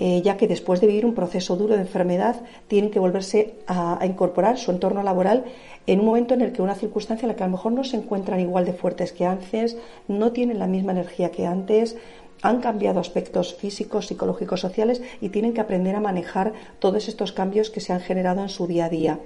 eh, 0.00 0.20
ya 0.22 0.36
que 0.36 0.48
después 0.48 0.80
de 0.80 0.88
vivir 0.88 1.06
un 1.06 1.14
proceso 1.14 1.54
duro 1.54 1.74
de 1.74 1.82
enfermedad 1.82 2.40
tienen 2.66 2.90
que 2.90 2.98
volverse 2.98 3.54
a, 3.68 4.02
a, 4.02 4.06
incorporar 4.06 4.58
su 4.58 4.72
entorno 4.72 5.04
laboral 5.04 5.44
en 5.86 6.00
un 6.00 6.06
momento 6.06 6.34
en 6.34 6.40
el 6.40 6.50
que 6.50 6.62
una 6.62 6.74
circunstancia 6.74 7.26
en 7.26 7.28
la 7.28 7.36
que 7.36 7.44
a 7.44 7.46
lo 7.46 7.52
mejor 7.52 7.70
no 7.70 7.84
se 7.84 7.98
encuentran 7.98 8.40
igual 8.40 8.64
de 8.64 8.72
fuertes 8.72 9.12
que 9.12 9.24
antes, 9.24 9.76
no 10.08 10.32
tienen 10.32 10.58
la 10.58 10.66
misma 10.66 10.90
energía 10.90 11.30
que 11.30 11.46
antes, 11.46 11.96
han 12.42 12.60
cambiado 12.60 13.00
aspectos 13.00 13.54
físicos, 13.54 14.06
psicológicos, 14.06 14.60
sociales 14.60 15.02
y 15.20 15.30
tienen 15.30 15.54
que 15.54 15.60
aprender 15.60 15.96
a 15.96 16.00
manejar 16.00 16.52
todos 16.78 17.08
estos 17.08 17.32
cambios 17.32 17.70
que 17.70 17.80
se 17.80 17.92
han 17.92 18.00
generado 18.00 18.42
en 18.42 18.48
su 18.48 18.66
día 18.66 18.86
a 18.86 18.90
día. 18.90 19.18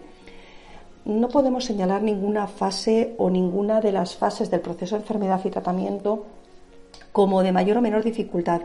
No 1.05 1.29
podemos 1.29 1.65
señalar 1.65 2.03
ninguna 2.03 2.47
fase 2.47 3.15
o 3.19 3.31
ninguna 3.31 3.81
de 3.81 3.93
las 3.93 4.15
fases 4.15 4.51
del 4.51 4.61
proceso 4.61 4.95
de 4.95 5.03
enfermedad 5.03 5.41
y 5.45 5.51
tratamiento 5.51 6.27
como 7.13 7.43
de 7.43 7.53
mayor 7.53 7.79
o 7.79 7.81
menor 7.81 8.05
dificultad. 8.05 8.63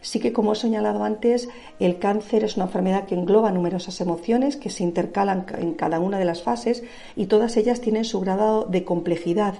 Sí 0.00 0.18
que, 0.18 0.32
como 0.32 0.52
he 0.52 0.56
señalado 0.56 1.04
antes, 1.04 1.48
el 1.78 1.98
cáncer 1.98 2.42
es 2.42 2.56
una 2.56 2.64
enfermedad 2.64 3.06
que 3.06 3.14
engloba 3.14 3.52
numerosas 3.52 4.00
emociones 4.00 4.56
que 4.56 4.70
se 4.70 4.82
intercalan 4.82 5.46
en 5.58 5.74
cada 5.74 6.00
una 6.00 6.18
de 6.18 6.24
las 6.24 6.42
fases 6.42 6.82
y 7.14 7.26
todas 7.26 7.56
ellas 7.56 7.80
tienen 7.80 8.04
su 8.04 8.20
grado 8.20 8.64
de 8.64 8.84
complejidad. 8.84 9.54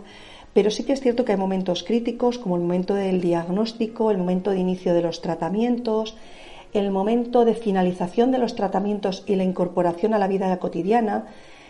Pero 0.53 0.71
sí 0.71 0.85
que 0.85 0.93
es 0.93 1.01
cierto 1.01 1.25
que 1.25 1.33
hay 1.33 1.39
momentos 1.39 1.83
críticos, 1.83 2.39
como 2.39 2.57
el 2.57 2.63
momento 2.63 2.95
del 2.95 3.21
diagnóstico, 3.21 4.11
el 4.11 4.19
momento 4.19 4.51
de 4.51 4.59
inicio 4.59 4.95
de 4.95 5.03
los 5.03 5.23
tratamientos, 5.23 6.17
el 6.73 6.91
momento 6.91 7.45
de 7.45 7.55
finalización 7.55 8.31
de 8.31 8.39
los 8.39 8.55
tratamientos 8.55 9.25
y 9.27 9.37
la 9.37 9.45
incorporación 9.45 10.15
a 10.15 10.19
la 10.19 10.29
vida 10.29 10.59
cotidiana, 10.59 11.27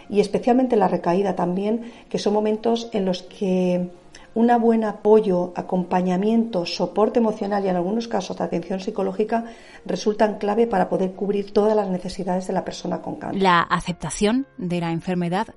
y 0.09 0.21
especialmente 0.21 0.77
la 0.77 0.89
recaída 0.89 1.37
también, 1.37 1.93
que 2.09 2.19
son 2.19 2.35
momentos 2.35 2.89
en 2.93 3.05
los 3.05 3.23
que 3.23 3.89
un 4.35 4.51
buen 4.61 4.85
apoyo, 4.85 5.53
acompañamiento, 5.55 6.65
soporte 6.65 7.19
emocional 7.19 7.65
y 7.65 7.69
en 7.69 7.77
algunos 7.77 8.09
casos 8.09 8.41
atención 8.41 8.81
psicológica 8.81 9.45
resultan 9.85 10.39
clave 10.39 10.67
para 10.67 10.89
poder 10.89 11.13
cubrir 11.13 11.53
todas 11.53 11.77
las 11.77 11.89
necesidades 11.89 12.47
de 12.47 12.55
la 12.55 12.65
persona 12.65 13.03
con 13.03 13.17
cáncer. 13.17 13.43
La 13.43 13.61
aceptación 13.61 14.47
de 14.57 14.81
la 14.81 14.91
enfermedad 14.91 15.49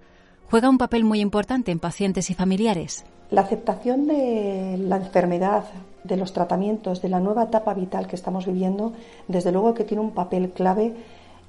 juega 0.50 0.70
un 0.70 0.78
papel 0.78 1.04
muy 1.04 1.20
importante 1.20 1.72
en 1.72 1.80
pacientes 1.80 2.30
y 2.30 2.34
familiares. 2.34 3.06
La 3.32 3.42
aceptación 3.42 4.08
de 4.08 4.78
la 4.78 4.98
enfermedad, 4.98 5.66
de 6.04 6.18
los 6.18 6.34
tratamientos, 6.34 7.02
de 7.02 7.10
la 7.10 7.20
nueva 7.20 7.44
etapa 7.44 7.74
vital 7.74 8.08
que 8.08 8.16
estamos 8.16 8.46
viviendo, 8.46 8.94
desde 9.28 9.52
luego 9.52 9.74
que 9.74 9.84
tiene 9.84 10.04
un 10.04 10.12
papel 10.12 10.52
clave 10.52 10.94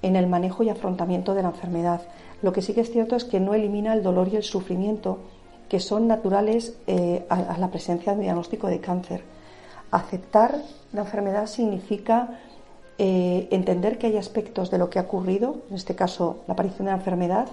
en 0.03 0.17
el 0.17 0.27
manejo 0.27 0.63
y 0.63 0.71
afrontamiento 0.71 1.35
de 1.35 1.43
la 1.43 1.49
enfermedad. 1.49 2.03
Lo 2.43 2.53
que 2.53 2.63
sí 2.63 2.73
que 2.73 2.81
es 2.83 2.91
cierto 2.91 3.17
es 3.17 3.25
que 3.25 3.41
no 3.41 3.55
elimina 3.55 3.93
el 3.93 4.03
dolor 4.03 4.29
y 4.33 4.37
el 4.37 4.43
sufrimiento 4.43 5.19
que 5.69 5.81
son 5.81 6.07
naturales 6.07 6.77
eh, 6.87 7.27
a, 7.29 7.59
la 7.59 7.71
presencia 7.71 8.15
de 8.15 8.23
diagnóstico 8.23 8.69
de 8.69 8.81
cáncer. 8.81 9.23
Aceptar 9.91 10.57
la 10.93 11.03
enfermedad 11.03 11.47
significa 11.47 12.39
eh, 12.99 13.49
entender 13.51 13.99
que 13.99 14.07
hay 14.07 14.17
aspectos 14.17 14.71
de 14.71 14.79
lo 14.79 14.91
que 14.91 14.99
ha 14.99 15.03
ocurrido, 15.03 15.63
en 15.71 15.77
este 15.77 15.95
caso 15.95 16.39
la 16.47 16.55
aparición 16.55 16.87
de 16.87 16.93
la 16.93 16.99
enfermedad, 16.99 17.49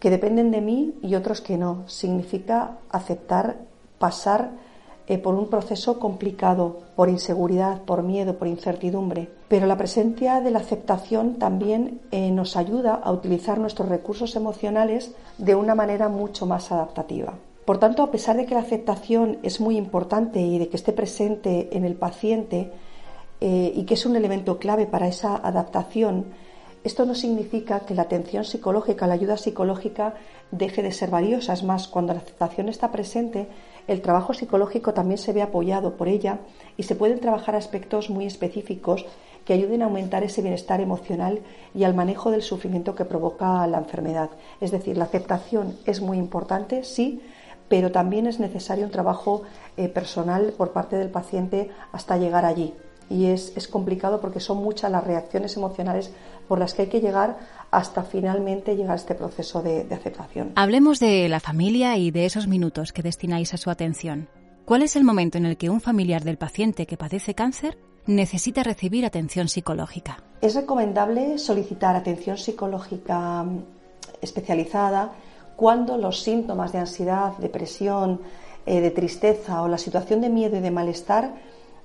que 0.00 0.10
dependen 0.10 0.50
de 0.50 0.60
mí 0.60 0.94
y 1.02 1.14
otros 1.14 1.40
que 1.40 1.56
no. 1.56 1.84
Significa 1.86 2.78
aceptar 2.90 3.58
pasar 3.98 4.50
eh, 5.06 5.18
por 5.18 5.34
un 5.34 5.48
proceso 5.48 5.98
complicado, 5.98 6.80
por 6.96 7.08
inseguridad, 7.08 7.82
por 7.82 8.02
miedo, 8.02 8.38
por 8.38 8.48
incertidumbre. 8.48 9.28
Pero 9.48 9.66
la 9.66 9.76
presencia 9.76 10.40
de 10.40 10.50
la 10.50 10.60
aceptación 10.60 11.34
también 11.34 12.00
eh, 12.10 12.30
nos 12.30 12.56
ayuda 12.56 12.94
a 12.94 13.12
utilizar 13.12 13.58
nuestros 13.58 13.88
recursos 13.88 14.34
emocionales 14.36 15.12
de 15.36 15.54
una 15.54 15.74
manera 15.74 16.08
mucho 16.08 16.46
más 16.46 16.72
adaptativa. 16.72 17.34
Por 17.64 17.78
tanto, 17.78 18.02
a 18.02 18.10
pesar 18.10 18.36
de 18.36 18.46
que 18.46 18.54
la 18.54 18.60
aceptación 18.60 19.38
es 19.42 19.60
muy 19.60 19.76
importante 19.76 20.40
y 20.40 20.58
de 20.58 20.68
que 20.68 20.76
esté 20.76 20.92
presente 20.92 21.76
en 21.76 21.84
el 21.84 21.94
paciente 21.94 22.72
eh, 23.40 23.72
y 23.74 23.84
que 23.84 23.94
es 23.94 24.06
un 24.06 24.16
elemento 24.16 24.58
clave 24.58 24.86
para 24.86 25.08
esa 25.08 25.36
adaptación, 25.36 26.26
esto 26.82 27.04
no 27.04 27.14
significa 27.14 27.80
que 27.80 27.94
la 27.94 28.02
atención 28.02 28.44
psicológica, 28.44 29.06
la 29.06 29.14
ayuda 29.14 29.36
psicológica 29.36 30.14
deje 30.50 30.82
de 30.82 30.92
ser 30.92 31.10
valiosa. 31.10 31.52
Es 31.52 31.62
más, 31.62 31.88
cuando 31.88 32.14
la 32.14 32.20
aceptación 32.20 32.70
está 32.70 32.90
presente, 32.90 33.48
el 33.86 34.00
trabajo 34.00 34.32
psicológico 34.32 34.94
también 34.94 35.18
se 35.18 35.34
ve 35.34 35.42
apoyado 35.42 35.96
por 35.96 36.08
ella 36.08 36.38
y 36.78 36.84
se 36.84 36.94
pueden 36.94 37.20
trabajar 37.20 37.54
aspectos 37.54 38.08
muy 38.08 38.24
específicos 38.24 39.04
que 39.44 39.52
ayuden 39.52 39.82
a 39.82 39.86
aumentar 39.86 40.22
ese 40.22 40.40
bienestar 40.40 40.80
emocional 40.80 41.40
y 41.74 41.84
al 41.84 41.94
manejo 41.94 42.30
del 42.30 42.42
sufrimiento 42.42 42.94
que 42.94 43.04
provoca 43.04 43.66
la 43.66 43.78
enfermedad. 43.78 44.30
Es 44.60 44.70
decir, 44.70 44.96
la 44.96 45.04
aceptación 45.04 45.76
es 45.84 46.00
muy 46.00 46.16
importante, 46.16 46.84
sí, 46.84 47.20
pero 47.68 47.92
también 47.92 48.26
es 48.26 48.40
necesario 48.40 48.84
un 48.84 48.90
trabajo 48.90 49.42
eh, 49.76 49.88
personal 49.88 50.54
por 50.56 50.72
parte 50.72 50.96
del 50.96 51.10
paciente 51.10 51.70
hasta 51.92 52.16
llegar 52.16 52.44
allí. 52.44 52.74
Y 53.10 53.26
es, 53.26 53.52
es 53.56 53.68
complicado 53.68 54.20
porque 54.20 54.40
son 54.40 54.58
muchas 54.62 54.90
las 54.90 55.04
reacciones 55.04 55.56
emocionales 55.56 56.10
por 56.48 56.58
las 56.58 56.74
que 56.74 56.82
hay 56.82 56.88
que 56.88 57.00
llegar 57.00 57.38
hasta 57.70 58.02
finalmente 58.02 58.74
llegar 58.74 58.92
a 58.92 58.96
este 58.96 59.14
proceso 59.14 59.62
de, 59.62 59.86
aceptación. 59.92 60.52
Hablemos 60.56 60.98
de 60.98 61.28
la 61.28 61.38
familia 61.38 61.96
y 61.96 62.10
de 62.10 62.26
esos 62.26 62.48
minutos 62.48 62.92
que 62.92 63.02
destináis 63.02 63.54
a 63.54 63.56
su 63.56 63.70
atención. 63.70 64.28
¿Cuál 64.64 64.82
es 64.82 64.96
el 64.96 65.04
momento 65.04 65.38
en 65.38 65.46
el 65.46 65.56
que 65.56 65.70
un 65.70 65.80
familiar 65.80 66.24
del 66.24 66.38
paciente 66.38 66.86
que 66.86 66.96
padece 66.96 67.34
cáncer 67.34 67.78
necesita 68.06 68.62
recibir 68.62 69.04
atención 69.04 69.48
psicológica? 69.48 70.22
Es 70.40 70.54
recomendable 70.54 71.38
solicitar 71.38 71.94
atención 71.94 72.36
psicológica 72.36 73.44
mm, 73.44 73.64
especializada 74.20 75.12
cuando 75.54 75.98
los 75.98 76.20
síntomas 76.22 76.72
de 76.72 76.78
ansiedad, 76.78 77.36
depresión, 77.38 78.22
eh, 78.66 78.80
de 78.80 78.90
tristeza 78.90 79.62
o 79.62 79.68
la 79.68 79.78
situación 79.78 80.20
de 80.20 80.30
miedo 80.30 80.56
y 80.56 80.60
de 80.60 80.70
malestar 80.70 81.34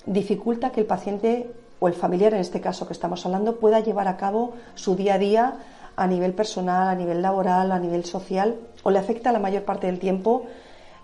dificulta 0.05 0.71
que 0.71 0.81
el 0.81 0.87
paciente 0.87 1.49
o 1.79 1.87
el 1.87 1.93
familiar, 1.93 2.33
en 2.33 2.39
este 2.39 2.61
caso 2.61 2.87
que 2.87 2.93
estamos 2.93 3.25
hablando, 3.25 3.57
pueda 3.57 3.79
llevar 3.79 4.07
a 4.07 4.17
cabo 4.17 4.53
su 4.75 4.95
día 4.95 5.15
a 5.15 5.17
día 5.17 5.55
a 5.95 6.07
nivel 6.07 6.33
personal, 6.33 6.89
a 6.89 6.95
nivel 6.95 7.21
laboral, 7.21 7.71
a 7.71 7.79
nivel 7.79 8.05
social, 8.05 8.55
o 8.83 8.91
le 8.91 8.99
afecta 8.99 9.31
la 9.31 9.39
mayor 9.39 9.63
parte 9.63 9.87
del 9.87 9.99
tiempo 9.99 10.43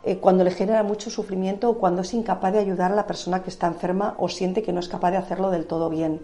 eh, 0.03 0.17
cuando 0.17 0.43
le 0.43 0.51
genera 0.51 0.83
mucho 0.83 1.09
sufrimiento 1.09 1.69
o 1.69 1.77
cuando 1.77 2.01
es 2.01 2.13
incapaz 2.13 2.53
de 2.53 2.59
ayudar 2.59 2.91
a 2.91 2.95
la 2.95 3.07
persona 3.07 3.43
que 3.43 3.49
está 3.49 3.67
enferma 3.67 4.15
o 4.17 4.27
siente 4.29 4.63
que 4.63 4.73
no 4.73 4.79
es 4.79 4.89
capaz 4.89 5.11
de 5.11 5.17
hacerlo 5.17 5.51
del 5.51 5.65
todo 5.65 5.89
bien. 5.89 6.19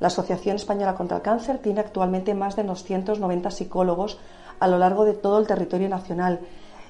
La 0.00 0.08
Asociación 0.08 0.56
Española 0.56 0.94
contra 0.94 1.18
el 1.18 1.22
Cáncer 1.22 1.58
tiene 1.58 1.80
actualmente 1.80 2.34
más 2.34 2.56
de 2.56 2.64
290 2.64 3.50
psicólogos 3.50 4.18
a 4.60 4.68
lo 4.68 4.78
largo 4.78 5.04
de 5.04 5.14
todo 5.14 5.38
el 5.38 5.46
territorio 5.46 5.88
nacional 5.88 6.40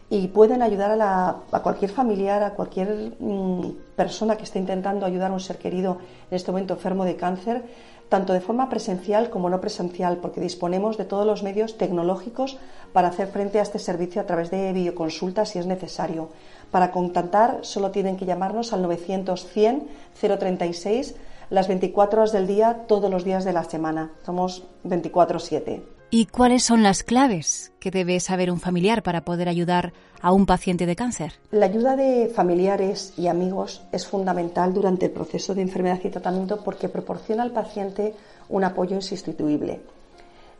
y 0.09 0.29
pueden 0.29 0.63
ayudar 0.63 0.97
a, 1.01 1.61
cualquier 1.63 1.91
familiar, 1.91 2.43
a 2.43 2.55
cualquier 2.55 3.15
mm, 3.19 3.71
persona 3.97 4.37
que 4.37 4.45
esté 4.45 4.59
intentando 4.59 5.05
ayudar 5.05 5.31
a 5.31 5.35
un 5.35 5.41
ser 5.41 5.59
querido 5.59 5.99
en 6.31 6.37
este 6.37 6.53
momento 6.53 6.75
enfermo 6.75 7.05
de 7.05 7.17
cáncer, 7.17 7.65
tanto 8.09 8.33
de 8.33 8.41
forma 8.41 8.69
presencial 8.69 9.31
como 9.31 9.51
no 9.51 9.61
presencial, 9.61 10.19
porque 10.19 10.41
disponemos 10.41 10.97
de 10.97 11.05
todos 11.05 11.27
los 11.27 11.43
medios 11.43 11.77
tecnológicos 11.77 12.57
para 12.93 13.09
hacer 13.09 13.27
frente 13.29 13.59
a 13.59 13.63
este 13.63 13.81
servicio 13.81 14.21
a 14.21 14.27
través 14.27 14.51
de 14.51 14.73
videoconsulta 14.73 15.45
si 15.45 15.59
es 15.59 15.67
necesario. 15.67 16.29
Para 16.71 16.93
contactar 16.93 17.59
solo 17.63 17.91
tienen 17.91 18.17
que 18.17 18.27
llamarnos 18.27 18.73
al 18.73 18.83
900 18.83 19.47
100 19.47 19.89
036 20.21 21.17
las 21.51 21.69
24 21.69 22.21
horas 22.21 22.33
del 22.33 22.47
día 22.47 22.85
todos 22.87 23.11
los 23.11 23.25
días 23.25 23.45
de 23.45 23.53
la 23.53 23.65
semana. 23.65 24.13
Somos 24.25 24.65
24/7. 24.85 25.96
¿Y 26.09 26.27
cuáles 26.27 26.63
son 26.63 26.85
las 26.85 27.03
claves 27.03 27.73
que 27.81 27.91
debe 27.91 28.21
saber 28.21 28.53
un 28.53 28.61
familiar 28.61 29.03
para 29.03 29.25
poder 29.25 29.49
ayudar 29.49 29.93
a 30.21 30.31
un 30.31 30.47
paciente 30.47 30.87
de 30.87 30.95
cáncer? 30.95 31.33
La 31.51 31.67
ayuda 31.67 31.97
de 31.97 32.31
familiares 32.33 33.13
y 33.17 33.27
amigos 33.27 33.83
es 33.91 34.07
fundamental 34.07 34.73
durante 34.73 35.07
el 35.07 35.13
proceso 35.13 35.53
de 35.55 35.63
enfermedad 35.63 35.99
y 36.05 36.11
tratamiento 36.11 36.63
porque 36.63 36.89
proporciona 36.89 37.43
al 37.43 37.51
paciente 37.51 38.15
un 38.49 38.63
apoyo 38.63 38.95
insustituible. 38.95 39.81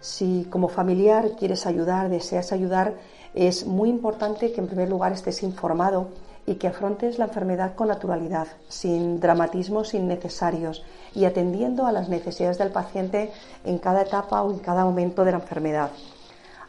Si 0.01 0.49
como 0.51 0.69
familiar 0.69 1.31
quieres 1.39 1.65
ayudar, 1.65 2.09
deseas 2.09 2.51
ayudar, 2.53 2.95
es 3.33 3.67
muy 3.67 3.89
importante 3.89 4.53
que 4.53 4.61
en 4.61 4.67
primer 4.67 4.89
lugar 4.89 5.13
estés 5.13 5.45
informado 5.45 6.09
y 6.47 6.55
que 6.55 6.69
afrontes 6.69 7.19
la 7.19 7.27
enfermedad 7.27 7.75
con 7.75 7.89
naturalidad, 7.89 8.47
sin 8.69 9.19
dramatismos 9.21 9.95
innecesarios 9.95 10.85
y 11.15 11.25
atendiendo 11.25 11.87
a 11.87 11.93
las 11.93 12.09
necesidades 12.09 12.59
del 12.59 12.71
paciente 12.71 13.33
en 13.65 13.79
cada 13.79 14.03
etapa 14.03 14.43
o 14.43 14.53
en 14.53 14.61
cada 14.61 14.85
momento 14.85 15.25
de 15.25 15.33
la 15.33 15.39
enfermedad. 15.39 15.91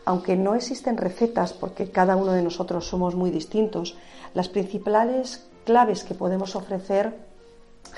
Aunque 0.06 0.36
no 0.36 0.56
existen 0.56 0.98
recetas, 0.98 1.54
porque 1.54 1.92
cada 1.92 2.16
uno 2.16 2.32
de 2.32 2.42
nosotros 2.42 2.88
somos 2.88 3.14
muy 3.14 3.30
distintos, 3.30 3.98
las 4.34 4.50
principales 4.50 5.46
claves 5.66 6.04
que 6.04 6.16
podemos 6.16 6.56
ofrecer 6.56 7.14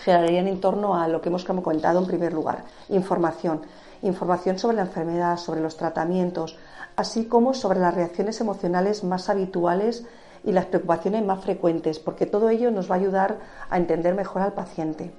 girarían 0.04 0.48
en 0.48 0.60
torno 0.60 0.96
a 0.96 1.08
lo 1.08 1.22
que 1.22 1.30
hemos 1.30 1.46
comentado 1.46 2.00
en 2.00 2.08
primer 2.08 2.34
lugar, 2.34 2.64
información. 2.90 3.62
Información 4.02 4.58
sobre 4.58 4.78
la 4.78 4.84
enfermedad, 4.84 5.38
sobre 5.38 5.62
los 5.62 5.76
tratamientos, 5.76 6.58
así 6.96 7.26
como 7.26 7.54
sobre 7.54 7.80
las 7.80 7.94
reacciones 7.94 8.40
emocionales 8.42 9.04
más 9.04 9.30
habituales 9.30 10.06
y 10.44 10.52
las 10.52 10.66
preocupaciones 10.66 11.26
más 11.26 11.44
frecuentes, 11.44 12.00
porque 12.00 12.26
todo 12.26 12.50
ello 12.50 12.72
nos 12.72 12.90
va 12.90 12.96
a 12.96 13.00
ayudar 13.00 13.38
a 13.70 13.78
entender 13.78 14.16
mejor 14.16 14.42
al 14.42 14.54
paciente. 14.54 15.12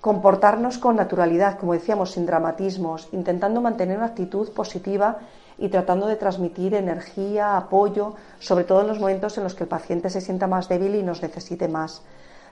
Comportarnos 0.00 0.78
con 0.78 0.96
naturalidad, 0.96 1.58
como 1.58 1.72
decíamos, 1.72 2.12
sin 2.12 2.26
dramatismos, 2.26 3.08
intentando 3.12 3.60
mantener 3.60 3.96
una 3.96 4.06
actitud 4.06 4.50
positiva 4.52 5.18
y 5.58 5.68
tratando 5.68 6.06
de 6.06 6.16
transmitir 6.16 6.74
energía, 6.74 7.56
apoyo, 7.56 8.14
sobre 8.38 8.64
todo 8.64 8.82
en 8.82 8.86
los 8.86 9.00
momentos 9.00 9.36
en 9.38 9.44
los 9.44 9.54
que 9.54 9.64
el 9.64 9.68
paciente 9.68 10.08
se 10.08 10.20
sienta 10.20 10.46
más 10.46 10.68
débil 10.68 10.94
y 10.94 11.02
nos 11.02 11.20
necesite 11.20 11.66
más. 11.66 12.02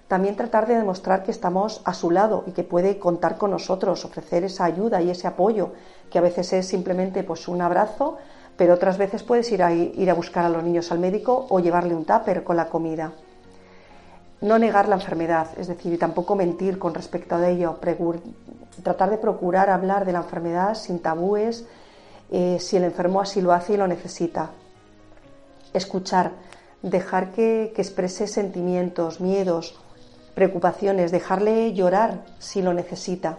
También 0.09 0.37
tratar 0.37 0.67
de 0.67 0.77
demostrar 0.77 1.25
que 1.25 1.33
estamos 1.33 1.83
a 1.85 1.95
su 1.95 2.11
lado 2.11 2.45
y 2.47 2.53
que 2.53 2.63
puede 2.63 2.99
contar 2.99 3.39
con 3.39 3.51
nosotros, 3.51 4.05
ofrecer 4.05 4.45
esa 4.45 4.65
ayuda 4.65 5.03
y 5.03 5.11
ese 5.11 5.27
apoyo, 5.27 5.73
que 6.11 6.19
a 6.19 6.23
veces 6.23 6.53
es 6.53 6.69
simplemente 6.69 7.25
pues 7.25 7.49
un 7.49 7.61
abrazo, 7.61 8.19
pero 8.57 8.75
otras 8.75 8.99
veces 8.99 9.23
puedes 9.23 9.51
ir 9.53 9.63
a, 9.63 9.73
ir 9.73 10.11
a 10.11 10.15
buscar 10.15 10.45
a 10.45 10.49
los 10.49 10.63
niños 10.63 10.91
al 10.91 10.99
médico 10.99 11.47
o 11.51 11.61
llevarle 11.61 11.95
un 11.95 12.05
tupper 12.05 12.43
con 12.43 12.57
la 12.57 12.69
comida. 12.69 13.13
No 14.41 14.59
negar 14.59 14.89
la 14.89 14.97
enfermedad, 14.97 15.49
es 15.59 15.67
decir, 15.67 15.93
y 15.93 15.99
tampoco 15.99 16.37
mentir 16.37 16.79
con 16.79 16.95
respecto 16.95 17.37
a 17.37 17.49
ello, 17.49 17.79
tratar 18.83 19.11
de 19.11 19.19
procurar 19.19 19.71
hablar 19.71 20.05
de 20.05 20.13
la 20.13 20.19
enfermedad 20.19 20.75
sin 20.75 21.01
tabúes, 21.01 21.67
eh, 22.31 22.59
si 22.61 22.77
el 22.77 22.85
enfermo 22.85 23.21
así 23.21 23.41
lo 23.41 23.53
hace 23.53 23.75
y 23.75 23.77
lo 23.77 23.87
necesita. 23.87 24.51
Escuchar, 25.73 26.33
dejar 26.83 27.33
que, 27.33 27.73
exprese 27.77 28.27
sentimientos, 28.27 29.21
miedos, 29.21 29.79
preocupaciones, 30.35 31.13
dejarle 31.13 31.73
llorar 31.73 32.25
si 32.39 32.63
lo 32.63 32.75
necesita. 32.75 33.37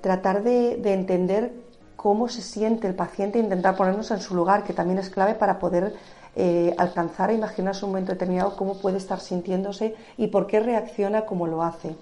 Tratar 0.00 0.42
de 0.42 0.80
entender 0.92 1.65
cómo 2.06 2.28
se 2.28 2.40
siente 2.40 2.86
el 2.86 2.94
paciente 2.94 3.40
e 3.40 3.42
intentar 3.42 3.74
ponernos 3.74 4.12
en 4.12 4.20
su 4.20 4.36
lugar, 4.36 4.62
que 4.62 4.72
también 4.72 5.00
es 5.00 5.10
clave 5.10 5.34
para 5.34 5.58
poder 5.58 5.92
eh, 6.36 6.72
alcanzar 6.78 7.30
a 7.30 7.32
imaginarse 7.32 7.84
un 7.84 7.90
momento 7.90 8.12
determinado 8.12 8.54
cómo 8.54 8.78
puede 8.78 8.98
estar 8.98 9.18
sintiéndose 9.18 9.96
y 10.16 10.28
por 10.28 10.46
qué 10.46 10.60
reacciona 10.60 11.26
como 11.26 11.48
lo 11.48 11.64
hace. 11.64 11.96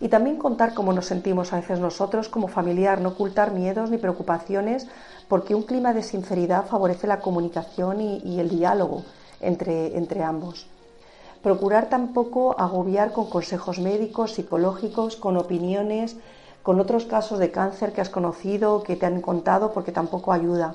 Y 0.00 0.08
también 0.08 0.38
contar 0.38 0.72
cómo 0.72 0.94
nos 0.94 1.04
sentimos 1.04 1.52
a 1.52 1.56
veces 1.56 1.80
nosotros 1.80 2.30
como 2.30 2.48
familiar, 2.48 3.02
no 3.02 3.10
ocultar 3.10 3.52
miedos 3.52 3.90
ni 3.90 3.98
preocupaciones, 3.98 4.88
porque 5.28 5.54
un 5.54 5.64
clima 5.64 5.92
de 5.92 6.02
sinceridad 6.02 6.64
favorece 6.64 7.06
la 7.06 7.20
comunicación 7.20 8.00
y, 8.00 8.22
y 8.24 8.40
el 8.40 8.48
diálogo 8.48 9.04
entre, 9.42 9.98
entre 9.98 10.22
ambos. 10.22 10.66
Procurar 11.42 11.90
tampoco 11.90 12.58
agobiar 12.58 13.12
con 13.12 13.28
consejos 13.28 13.80
médicos, 13.80 14.32
psicológicos, 14.32 15.16
con 15.16 15.36
opiniones, 15.36 16.16
con 16.62 16.80
otros 16.80 17.04
casos 17.04 17.38
de 17.38 17.50
cáncer 17.50 17.92
que 17.92 18.00
has 18.00 18.10
conocido, 18.10 18.82
que 18.82 18.96
te 18.96 19.06
han 19.06 19.20
contado, 19.20 19.72
porque 19.72 19.92
tampoco 19.92 20.32
ayuda. 20.32 20.74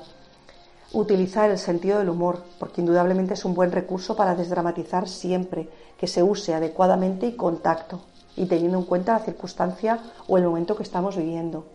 Utilizar 0.93 1.49
el 1.49 1.57
sentido 1.57 1.99
del 1.99 2.09
humor, 2.09 2.43
porque 2.59 2.81
indudablemente 2.81 3.33
es 3.33 3.45
un 3.45 3.53
buen 3.53 3.71
recurso 3.71 4.15
para 4.15 4.35
desdramatizar 4.35 5.07
siempre, 5.07 5.69
que 5.97 6.07
se 6.07 6.23
use 6.23 6.53
adecuadamente 6.53 7.27
y 7.27 7.35
con 7.35 7.59
tacto, 7.59 8.01
y 8.35 8.45
teniendo 8.45 8.77
en 8.77 8.85
cuenta 8.85 9.13
la 9.13 9.19
circunstancia 9.19 9.99
o 10.27 10.37
el 10.37 10.45
momento 10.45 10.75
que 10.75 10.83
estamos 10.83 11.17
viviendo. 11.17 11.65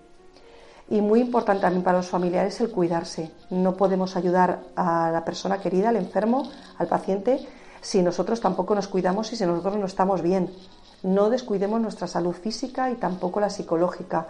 Y 0.88 1.00
muy 1.00 1.20
importante 1.20 1.62
también 1.62 1.84
para 1.84 1.98
los 1.98 2.08
familiares 2.08 2.60
el 2.60 2.70
cuidarse. 2.70 3.30
No 3.48 3.76
podemos 3.76 4.16
ayudar 4.16 4.60
a 4.74 5.10
la 5.12 5.24
persona 5.24 5.60
querida, 5.60 5.90
al 5.90 5.96
enfermo, 5.96 6.50
al 6.78 6.88
paciente, 6.88 7.46
si 7.80 8.02
nosotros 8.02 8.40
tampoco 8.40 8.74
nos 8.74 8.88
cuidamos 8.88 9.32
y 9.32 9.36
si 9.36 9.46
nosotros 9.46 9.76
no 9.76 9.86
estamos 9.86 10.20
bien. 10.20 10.50
No 11.02 11.30
descuidemos 11.30 11.80
nuestra 11.80 12.06
salud 12.06 12.34
física 12.34 12.90
y 12.90 12.94
tampoco 12.94 13.40
la 13.40 13.50
psicológica. 13.50 14.26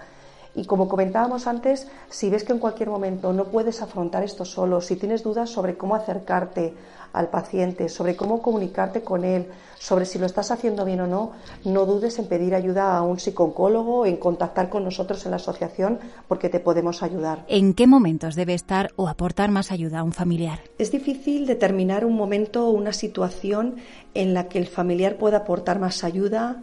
Y 0.55 0.67
como 0.67 0.89
comentábamos 0.89 1.47
antes, 1.47 1.87
si 2.09 2.29
ves 2.29 2.45
que 2.45 2.53
en 2.53 2.59
cualquier 2.59 2.91
momento 2.91 3.33
no 3.33 3.47
puedes 3.47 3.83
afrontar 3.83 4.23
esto 4.25 4.45
solo, 4.45 4.81
si 4.81 4.97
tienes 4.97 5.23
dudas 5.23 5.51
sobre 5.51 5.77
cómo 5.77 5.95
acercarte 5.95 6.75
al 7.13 7.29
paciente, 7.29 7.89
sobre 7.89 8.17
cómo 8.17 8.43
comunicarte 8.43 9.03
con 9.03 9.25
él, 9.25 9.47
sobre 9.79 10.05
si 10.05 10.19
lo 10.19 10.27
estás 10.27 10.51
haciendo 10.51 10.85
bien 10.85 11.01
o 11.01 11.07
no, 11.07 11.33
no 11.65 11.87
dudes 11.87 12.19
en 12.19 12.27
pedir 12.27 12.55
ayuda 12.55 12.97
a 12.97 13.03
un 13.03 13.19
psicólogo, 13.19 14.07
en 14.07 14.17
contactar 14.17 14.69
con 14.69 14.85
nosotros 14.85 15.25
en 15.25 15.31
la 15.31 15.37
asociación, 15.37 15.99
porque 16.29 16.49
te 16.49 16.61
podemos 16.61 17.03
ayudar. 17.03 17.45
¿En 17.49 17.75
qué 17.75 17.87
momentos 17.87 18.35
debe 18.35 18.55
estar 18.55 18.91
o 18.97 19.09
aportar 19.09 19.51
más 19.51 19.73
ayuda 19.73 20.01
a 20.01 20.03
un 20.03 20.13
familiar? 20.13 20.61
Es 20.79 20.91
difícil 20.93 21.47
determinar 21.47 22.05
un 22.05 22.15
momento 22.15 22.67
o 22.67 22.71
una 22.71 22.93
situación 22.93 23.77
en 24.15 24.35
la 24.35 24.49
que 24.49 24.59
el 24.59 24.67
familiar 24.67 25.17
pueda 25.17 25.39
aportar 25.39 25.79
más 25.79 26.05
ayuda 26.05 26.63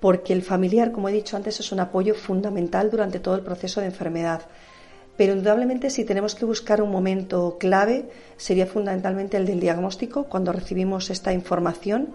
porque 0.00 0.32
el 0.32 0.42
familiar, 0.42 0.92
como 0.92 1.08
he 1.08 1.12
dicho 1.12 1.36
antes, 1.36 1.58
es 1.60 1.72
un 1.72 1.80
apoyo 1.80 2.14
fundamental 2.14 2.90
durante 2.90 3.18
todo 3.18 3.34
el 3.34 3.42
proceso 3.42 3.80
de 3.80 3.86
enfermedad. 3.86 4.42
Pero 5.18 5.32
indudablemente 5.34 5.90
si 5.90 6.04
tenemos 6.04 6.36
que 6.36 6.44
buscar 6.46 6.80
un 6.80 6.92
momento 6.92 7.58
clave, 7.58 8.08
sería 8.36 8.66
fundamentalmente 8.66 9.36
el 9.36 9.46
del 9.46 9.58
diagnóstico, 9.58 10.24
cuando 10.24 10.52
recibimos 10.52 11.10
esta 11.10 11.32
información, 11.32 12.14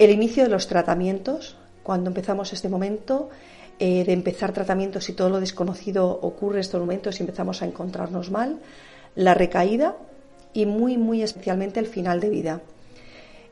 el 0.00 0.10
inicio 0.10 0.42
de 0.42 0.50
los 0.50 0.66
tratamientos, 0.66 1.56
cuando 1.84 2.10
empezamos 2.10 2.52
este 2.52 2.68
momento, 2.68 3.30
eh, 3.78 4.04
de 4.04 4.12
empezar 4.12 4.52
tratamientos 4.52 5.08
y 5.08 5.12
todo 5.12 5.30
lo 5.30 5.38
desconocido 5.38 6.10
ocurre 6.10 6.56
en 6.56 6.60
estos 6.62 6.80
momentos 6.80 7.20
y 7.20 7.22
empezamos 7.22 7.62
a 7.62 7.66
encontrarnos 7.66 8.32
mal, 8.32 8.58
la 9.14 9.32
recaída 9.34 9.96
y 10.52 10.66
muy, 10.66 10.98
muy 10.98 11.22
especialmente 11.22 11.78
el 11.78 11.86
final 11.86 12.18
de 12.18 12.30
vida. 12.30 12.60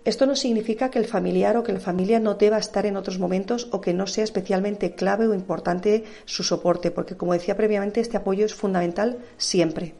Esto 0.08 0.24
no 0.24 0.36
significa 0.36 0.90
que 0.90 0.98
el 0.98 1.04
familiar 1.04 1.58
o 1.58 1.62
que 1.62 1.74
la 1.74 1.80
familia 1.80 2.18
no 2.18 2.32
deba 2.32 2.56
estar 2.56 2.86
en 2.86 2.96
otros 2.96 3.18
momentos 3.18 3.68
o 3.72 3.82
que 3.82 3.92
no 3.92 4.06
sea 4.06 4.24
especialmente 4.24 4.94
clave 4.94 5.28
o 5.28 5.34
importante 5.34 6.04
su 6.24 6.42
soporte, 6.42 6.90
porque 6.90 7.14
como 7.14 7.34
decía 7.34 7.58
previamente, 7.58 8.00
este 8.00 8.16
apoyo 8.16 8.46
es 8.46 8.54
fundamental 8.54 9.18
siempre. 9.36 9.92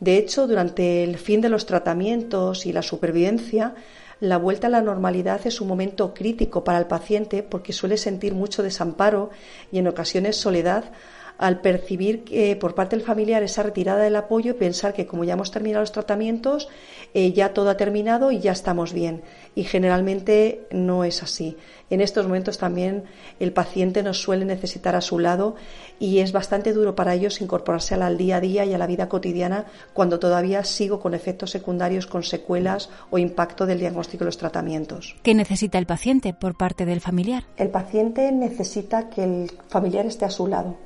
De 0.00 0.16
hecho, 0.16 0.46
durante 0.46 1.04
el 1.04 1.18
fin 1.18 1.42
de 1.42 1.50
los 1.50 1.66
tratamientos 1.66 2.64
y 2.64 2.72
la 2.72 2.80
supervivencia, 2.80 3.74
la 4.20 4.38
vuelta 4.38 4.68
a 4.68 4.70
la 4.70 4.80
normalidad 4.80 5.46
es 5.46 5.60
un 5.60 5.68
momento 5.68 6.14
crítico 6.14 6.64
para 6.64 6.78
el 6.78 6.86
paciente 6.86 7.42
porque 7.42 7.74
suele 7.74 7.98
sentir 7.98 8.32
mucho 8.32 8.62
desamparo 8.62 9.28
y 9.70 9.80
en 9.80 9.88
ocasiones 9.88 10.36
soledad 10.36 10.92
al 11.38 11.60
percibir 11.60 12.24
que 12.24 12.56
por 12.56 12.74
parte 12.74 12.96
del 12.96 13.04
familiar 13.04 13.42
esa 13.42 13.62
retirada 13.62 14.02
del 14.02 14.16
apoyo 14.16 14.52
y 14.52 14.54
pensar 14.54 14.94
que 14.94 15.06
como 15.06 15.24
ya 15.24 15.34
hemos 15.34 15.50
terminado 15.50 15.82
los 15.82 15.92
tratamientos, 15.92 16.68
eh, 17.14 17.32
ya 17.32 17.52
todo 17.52 17.70
ha 17.70 17.76
terminado 17.76 18.30
y 18.30 18.40
ya 18.40 18.52
estamos 18.52 18.92
bien. 18.92 19.22
Y 19.54 19.64
generalmente 19.64 20.66
no 20.70 21.04
es 21.04 21.22
así. 21.22 21.56
En 21.88 22.00
estos 22.00 22.26
momentos 22.26 22.58
también 22.58 23.04
el 23.38 23.52
paciente 23.52 24.02
nos 24.02 24.20
suele 24.20 24.44
necesitar 24.44 24.96
a 24.96 25.00
su 25.00 25.18
lado 25.18 25.54
y 26.00 26.18
es 26.18 26.32
bastante 26.32 26.72
duro 26.72 26.96
para 26.96 27.14
ellos 27.14 27.40
incorporarse 27.40 27.94
al 27.94 28.18
día 28.18 28.36
a 28.36 28.40
día 28.40 28.64
y 28.64 28.74
a 28.74 28.78
la 28.78 28.86
vida 28.86 29.08
cotidiana 29.08 29.66
cuando 29.92 30.18
todavía 30.18 30.64
sigo 30.64 30.98
con 31.00 31.14
efectos 31.14 31.50
secundarios, 31.50 32.06
con 32.06 32.24
secuelas 32.24 32.90
o 33.10 33.18
impacto 33.18 33.66
del 33.66 33.78
diagnóstico 33.78 34.24
de 34.24 34.26
los 34.26 34.38
tratamientos. 34.38 35.14
¿Qué 35.22 35.34
necesita 35.34 35.78
el 35.78 35.86
paciente 35.86 36.34
por 36.34 36.56
parte 36.56 36.86
del 36.86 37.00
familiar? 37.00 37.44
El 37.56 37.68
paciente 37.68 38.32
necesita 38.32 39.08
que 39.08 39.22
el 39.22 39.52
familiar 39.68 40.06
esté 40.06 40.24
a 40.24 40.30
su 40.30 40.48
lado 40.48 40.85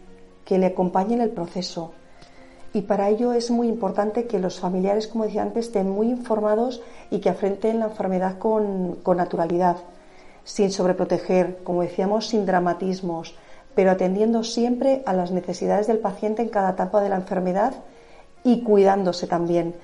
que 0.50 0.58
le 0.58 0.66
acompañen 0.66 1.20
el 1.20 1.30
proceso. 1.30 1.92
Y 2.72 2.82
para 2.82 3.08
ello 3.08 3.32
es 3.32 3.52
muy 3.52 3.68
importante 3.68 4.26
que 4.26 4.40
los 4.40 4.58
familiares, 4.58 5.06
como 5.06 5.22
decía 5.22 5.42
antes, 5.42 5.66
estén 5.66 5.88
muy 5.88 6.08
informados 6.10 6.82
y 7.08 7.20
que 7.20 7.28
afrenten 7.30 7.78
la 7.78 7.86
enfermedad 7.86 8.38
con, 8.38 8.96
con 9.04 9.18
naturalidad, 9.18 9.76
sin 10.42 10.72
sobreproteger, 10.72 11.58
como 11.62 11.82
decíamos, 11.82 12.26
sin 12.26 12.46
dramatismos, 12.46 13.36
pero 13.76 13.92
atendiendo 13.92 14.42
siempre 14.42 15.04
a 15.06 15.12
las 15.12 15.30
necesidades 15.30 15.86
del 15.86 15.98
paciente 15.98 16.42
en 16.42 16.48
cada 16.48 16.70
etapa 16.70 17.00
de 17.00 17.10
la 17.10 17.16
enfermedad 17.22 17.74
y 18.42 18.64
cuidándose 18.64 19.28
también. 19.28 19.76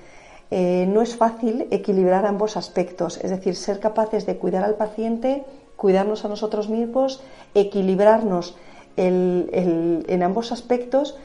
Eh, 0.51 0.85
no 0.89 1.01
es 1.01 1.15
fácil 1.15 1.69
equilibrar 1.71 2.25
ambos 2.25 2.57
aspectos, 2.57 3.21
es 3.23 3.29
decir, 3.29 3.55
ser 3.55 3.79
capaces 3.79 4.25
de 4.25 4.35
cuidar 4.35 4.65
al 4.65 4.75
paciente, 4.75 5.45
cuidarnos 5.77 6.25
a 6.25 6.27
nosotros 6.27 6.67
mismos, 6.67 7.21
equilibrarnos 7.53 8.57
en 8.97 10.23
ambos 10.23 10.51
aspectos. 10.51 11.15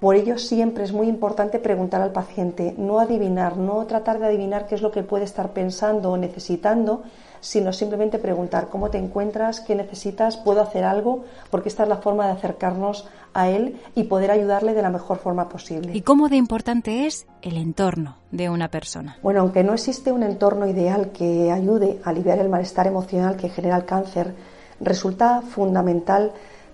Por 0.00 0.16
ello 0.16 0.36
siempre 0.36 0.82
es 0.82 0.92
muy 0.92 1.06
importante 1.06 1.60
preguntar 1.60 2.02
al 2.02 2.10
paciente, 2.10 2.74
no 2.76 2.98
adivinar, 2.98 3.56
no 3.56 3.86
tratar 3.86 4.18
de 4.18 4.26
adivinar 4.26 4.66
qué 4.66 4.74
es 4.74 4.82
lo 4.82 4.90
que 4.90 5.04
puede 5.04 5.22
estar 5.22 5.52
pensando 5.52 6.10
o 6.10 6.16
necesitando, 6.16 7.04
sino 7.40 7.72
simplemente 7.72 8.18
preguntar 8.18 8.68
cómo 8.68 8.90
te 8.90 8.98
encuentras, 8.98 9.60
qué 9.60 9.76
necesitas, 9.76 10.36
puedo 10.36 10.60
hacer 10.60 10.82
algo, 10.82 11.24
porque 11.50 11.68
esta 11.68 11.84
es 11.84 11.88
la 11.88 11.98
forma 11.98 12.26
de 12.26 12.32
acercarnos 12.32 13.06
a 13.32 13.48
él 13.48 13.80
y 13.94 14.04
poder 14.04 14.32
ayudarle 14.32 14.74
de 14.74 14.82
la 14.82 14.90
mejor 14.90 15.18
forma 15.18 15.48
posible. 15.48 15.92
¿Y 15.94 16.00
cómo 16.00 16.28
de 16.28 16.34
importante 16.36 17.06
es 17.06 17.28
el 17.40 17.56
entorno 17.56 18.16
de 18.32 18.50
una 18.50 18.72
persona? 18.72 19.18
Bueno, 19.22 19.42
aunque 19.42 19.62
no 19.62 19.72
existe 19.72 20.10
un 20.10 20.24
entorno 20.24 20.66
ideal 20.66 21.12
que 21.12 21.52
ayude 21.52 22.00
a 22.02 22.10
aliviar 22.10 22.40
el 22.40 22.48
malestar 22.48 22.88
emocional 22.88 23.36
que 23.36 23.48
genera 23.48 23.76
el 23.76 23.84
cáncer, 23.84 24.34
resulta 24.80 25.42
fundamental 25.42 26.32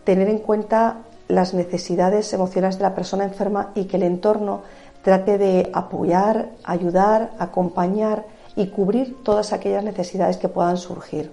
tener 0.08 0.30
en 0.30 0.38
cuenta 0.38 1.02
las 1.28 1.52
necesidades 1.52 2.32
emocionales 2.32 2.78
de 2.78 2.82
la 2.82 2.94
persona 2.94 3.24
enferma 3.24 3.72
y 3.74 3.84
que 3.84 3.98
el 3.98 4.04
entorno 4.04 4.62
trate 5.02 5.36
de 5.36 5.68
apoyar, 5.74 6.48
ayudar, 6.64 7.32
acompañar 7.38 8.24
y 8.56 8.68
cubrir 8.68 9.22
todas 9.22 9.52
aquellas 9.52 9.84
necesidades 9.84 10.38
que 10.38 10.48
puedan 10.48 10.78
surgir. 10.78 11.30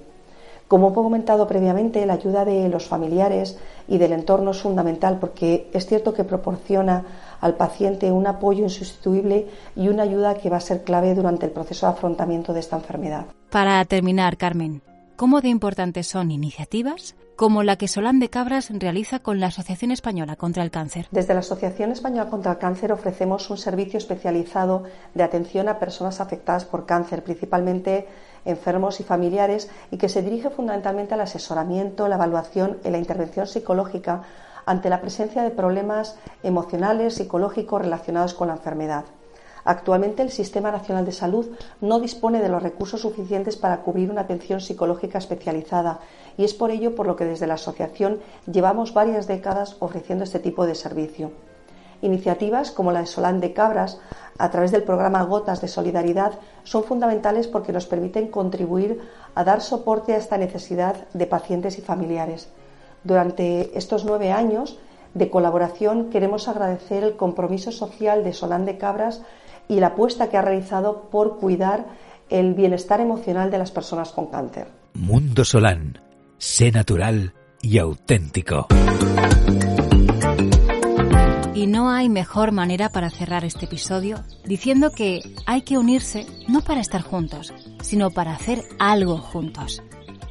Como 0.67 0.89
he 0.89 0.93
comentado 0.93 1.47
previamente, 1.47 2.05
la 2.05 2.15
ayuda 2.15 2.43
de 2.43 2.67
los 2.67 2.85
familiares 2.85 3.57
y 3.87 3.97
del 3.97 4.11
entorno 4.11 4.51
es 4.51 4.61
fundamental 4.61 5.19
porque 5.21 5.69
es 5.71 5.85
cierto 5.85 6.13
que 6.13 6.25
proporciona 6.25 7.05
al 7.39 7.53
paciente 7.53 8.11
un 8.11 8.27
apoyo 8.27 8.65
insustituible 8.65 9.47
y 9.77 9.87
una 9.87 10.03
ayuda 10.03 10.35
que 10.35 10.49
va 10.49 10.57
a 10.57 10.59
ser 10.59 10.83
clave 10.83 11.15
durante 11.15 11.45
el 11.45 11.53
proceso 11.53 11.85
de 11.85 11.93
afrontamiento 11.93 12.51
de 12.51 12.59
esta 12.59 12.75
enfermedad. 12.75 13.27
Para 13.51 13.85
terminar, 13.85 14.35
Carmen, 14.35 14.81
¿cómo 15.15 15.39
de 15.39 15.47
importantes 15.47 16.07
son 16.07 16.29
iniciativas 16.29 17.15
como 17.35 17.63
la 17.63 17.75
que 17.75 17.87
Solán 17.87 18.19
de 18.19 18.29
Cabras 18.29 18.69
realiza 18.73 19.19
con 19.19 19.39
la 19.39 19.47
Asociación 19.47 19.91
Española 19.91 20.35
contra 20.35 20.63
el 20.63 20.71
Cáncer. 20.71 21.07
Desde 21.11 21.33
la 21.33 21.41
Asociación 21.41 21.91
Española 21.91 22.29
contra 22.29 22.53
el 22.53 22.57
Cáncer 22.57 22.91
ofrecemos 22.91 23.49
un 23.49 23.57
servicio 23.57 23.97
especializado 23.97 24.83
de 25.13 25.23
atención 25.23 25.67
a 25.67 25.79
personas 25.79 26.21
afectadas 26.21 26.65
por 26.65 26.85
cáncer, 26.85 27.23
principalmente 27.23 28.07
enfermos 28.45 28.99
y 28.99 29.03
familiares, 29.03 29.69
y 29.91 29.97
que 29.97 30.09
se 30.09 30.21
dirige 30.21 30.49
fundamentalmente 30.49 31.13
al 31.13 31.21
asesoramiento, 31.21 32.07
la 32.07 32.15
evaluación 32.15 32.77
y 32.85 32.89
la 32.89 32.99
intervención 32.99 33.47
psicológica 33.47 34.23
ante 34.65 34.89
la 34.89 35.01
presencia 35.01 35.43
de 35.43 35.51
problemas 35.51 36.17
emocionales, 36.41 37.15
psicológicos 37.15 37.81
relacionados 37.81 38.33
con 38.33 38.47
la 38.47 38.55
enfermedad. 38.55 39.05
Actualmente 39.65 40.21
el 40.21 40.29
Sistema 40.29 40.69
Nacional 40.69 41.05
de 41.05 41.11
Salud 41.11 41.47
no 41.81 41.99
dispone 41.99 42.39
de 42.39 42.49
los 42.49 42.61
recursos 42.61 43.01
suficientes 43.01 43.57
para 43.57 43.81
cubrir 43.81 44.11
una 44.11 44.21
atención 44.21 44.61
psicológica 44.61 45.17
especializada 45.17 46.01
y 46.37 46.43
es 46.43 46.53
por 46.53 46.69
ello 46.69 46.93
por 46.93 47.07
lo 47.07 47.15
que 47.15 47.25
desde 47.25 47.47
la 47.47 47.55
asociación 47.55 48.19
llevamos 48.45 48.93
varias 48.93 49.25
décadas 49.25 49.75
ofreciendo 49.79 50.23
este 50.23 50.37
tipo 50.37 50.67
de 50.67 50.75
servicio. 50.75 51.31
Iniciativas 52.03 52.69
como 52.69 52.91
la 52.91 52.99
de 52.99 53.07
Solán 53.07 53.39
de 53.39 53.53
Cabras, 53.53 53.99
a 54.37 54.51
través 54.51 54.71
del 54.71 54.83
programa 54.83 55.23
Gotas 55.23 55.61
de 55.61 55.67
Solidaridad, 55.67 56.33
son 56.63 56.83
fundamentales 56.83 57.47
porque 57.47 57.73
nos 57.73 57.87
permiten 57.87 58.27
contribuir 58.27 59.01
a 59.33 59.43
dar 59.43 59.61
soporte 59.61 60.13
a 60.13 60.17
esta 60.17 60.37
necesidad 60.37 61.07
de 61.13 61.25
pacientes 61.25 61.79
y 61.79 61.81
familiares. 61.81 62.49
Durante 63.03 63.75
estos 63.75 64.05
nueve 64.05 64.31
años 64.31 64.77
de 65.15 65.31
colaboración 65.31 66.11
queremos 66.11 66.47
agradecer 66.47 67.03
el 67.03 67.15
compromiso 67.15 67.71
social 67.71 68.23
de 68.23 68.33
Solán 68.33 68.65
de 68.65 68.77
Cabras 68.77 69.21
y 69.67 69.79
la 69.79 69.87
apuesta 69.87 70.29
que 70.29 70.37
ha 70.37 70.41
realizado 70.41 71.09
por 71.11 71.37
cuidar 71.37 71.85
el 72.29 72.53
bienestar 72.53 73.01
emocional 73.01 73.51
de 73.51 73.57
las 73.57 73.71
personas 73.71 74.11
con 74.11 74.27
cáncer. 74.27 74.67
Mundo 74.93 75.45
Solán, 75.45 75.99
sé 76.37 76.71
natural 76.71 77.33
y 77.61 77.77
auténtico. 77.77 78.67
Y 81.53 81.67
no 81.67 81.89
hay 81.89 82.09
mejor 82.09 82.51
manera 82.51 82.89
para 82.89 83.09
cerrar 83.09 83.45
este 83.45 83.65
episodio 83.65 84.17
diciendo 84.45 84.91
que 84.91 85.21
hay 85.45 85.61
que 85.61 85.77
unirse 85.77 86.25
no 86.47 86.61
para 86.61 86.81
estar 86.81 87.01
juntos, 87.01 87.53
sino 87.81 88.11
para 88.11 88.33
hacer 88.33 88.63
algo 88.77 89.17
juntos. 89.17 89.81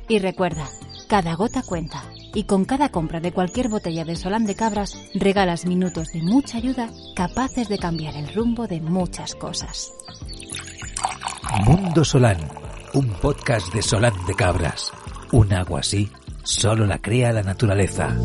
Y 0.08 0.18
recuerda, 0.18 0.68
cada 1.08 1.34
gota 1.34 1.62
cuenta 1.62 2.02
y 2.34 2.44
con 2.44 2.64
cada 2.64 2.90
compra 2.90 3.20
de 3.20 3.32
cualquier 3.32 3.68
botella 3.68 4.04
de 4.04 4.16
Solán 4.16 4.44
de 4.44 4.54
Cabras 4.54 4.98
regalas 5.14 5.66
minutos 5.66 6.08
de 6.12 6.22
mucha 6.22 6.58
ayuda 6.58 6.90
capaces 7.14 7.68
de 7.68 7.78
cambiar 7.78 8.16
el 8.16 8.32
rumbo 8.34 8.66
de 8.66 8.80
muchas 8.80 9.34
cosas. 9.34 9.92
Mundo 11.64 12.04
Solán, 12.04 12.38
un 12.94 13.08
podcast 13.08 13.72
de 13.72 13.82
Solán 13.82 14.14
de 14.26 14.34
Cabras. 14.34 14.90
Un 15.32 15.52
agua 15.52 15.80
así 15.80 16.10
solo 16.42 16.86
la 16.86 16.98
crea 16.98 17.32
la 17.32 17.42
naturaleza. 17.42 18.16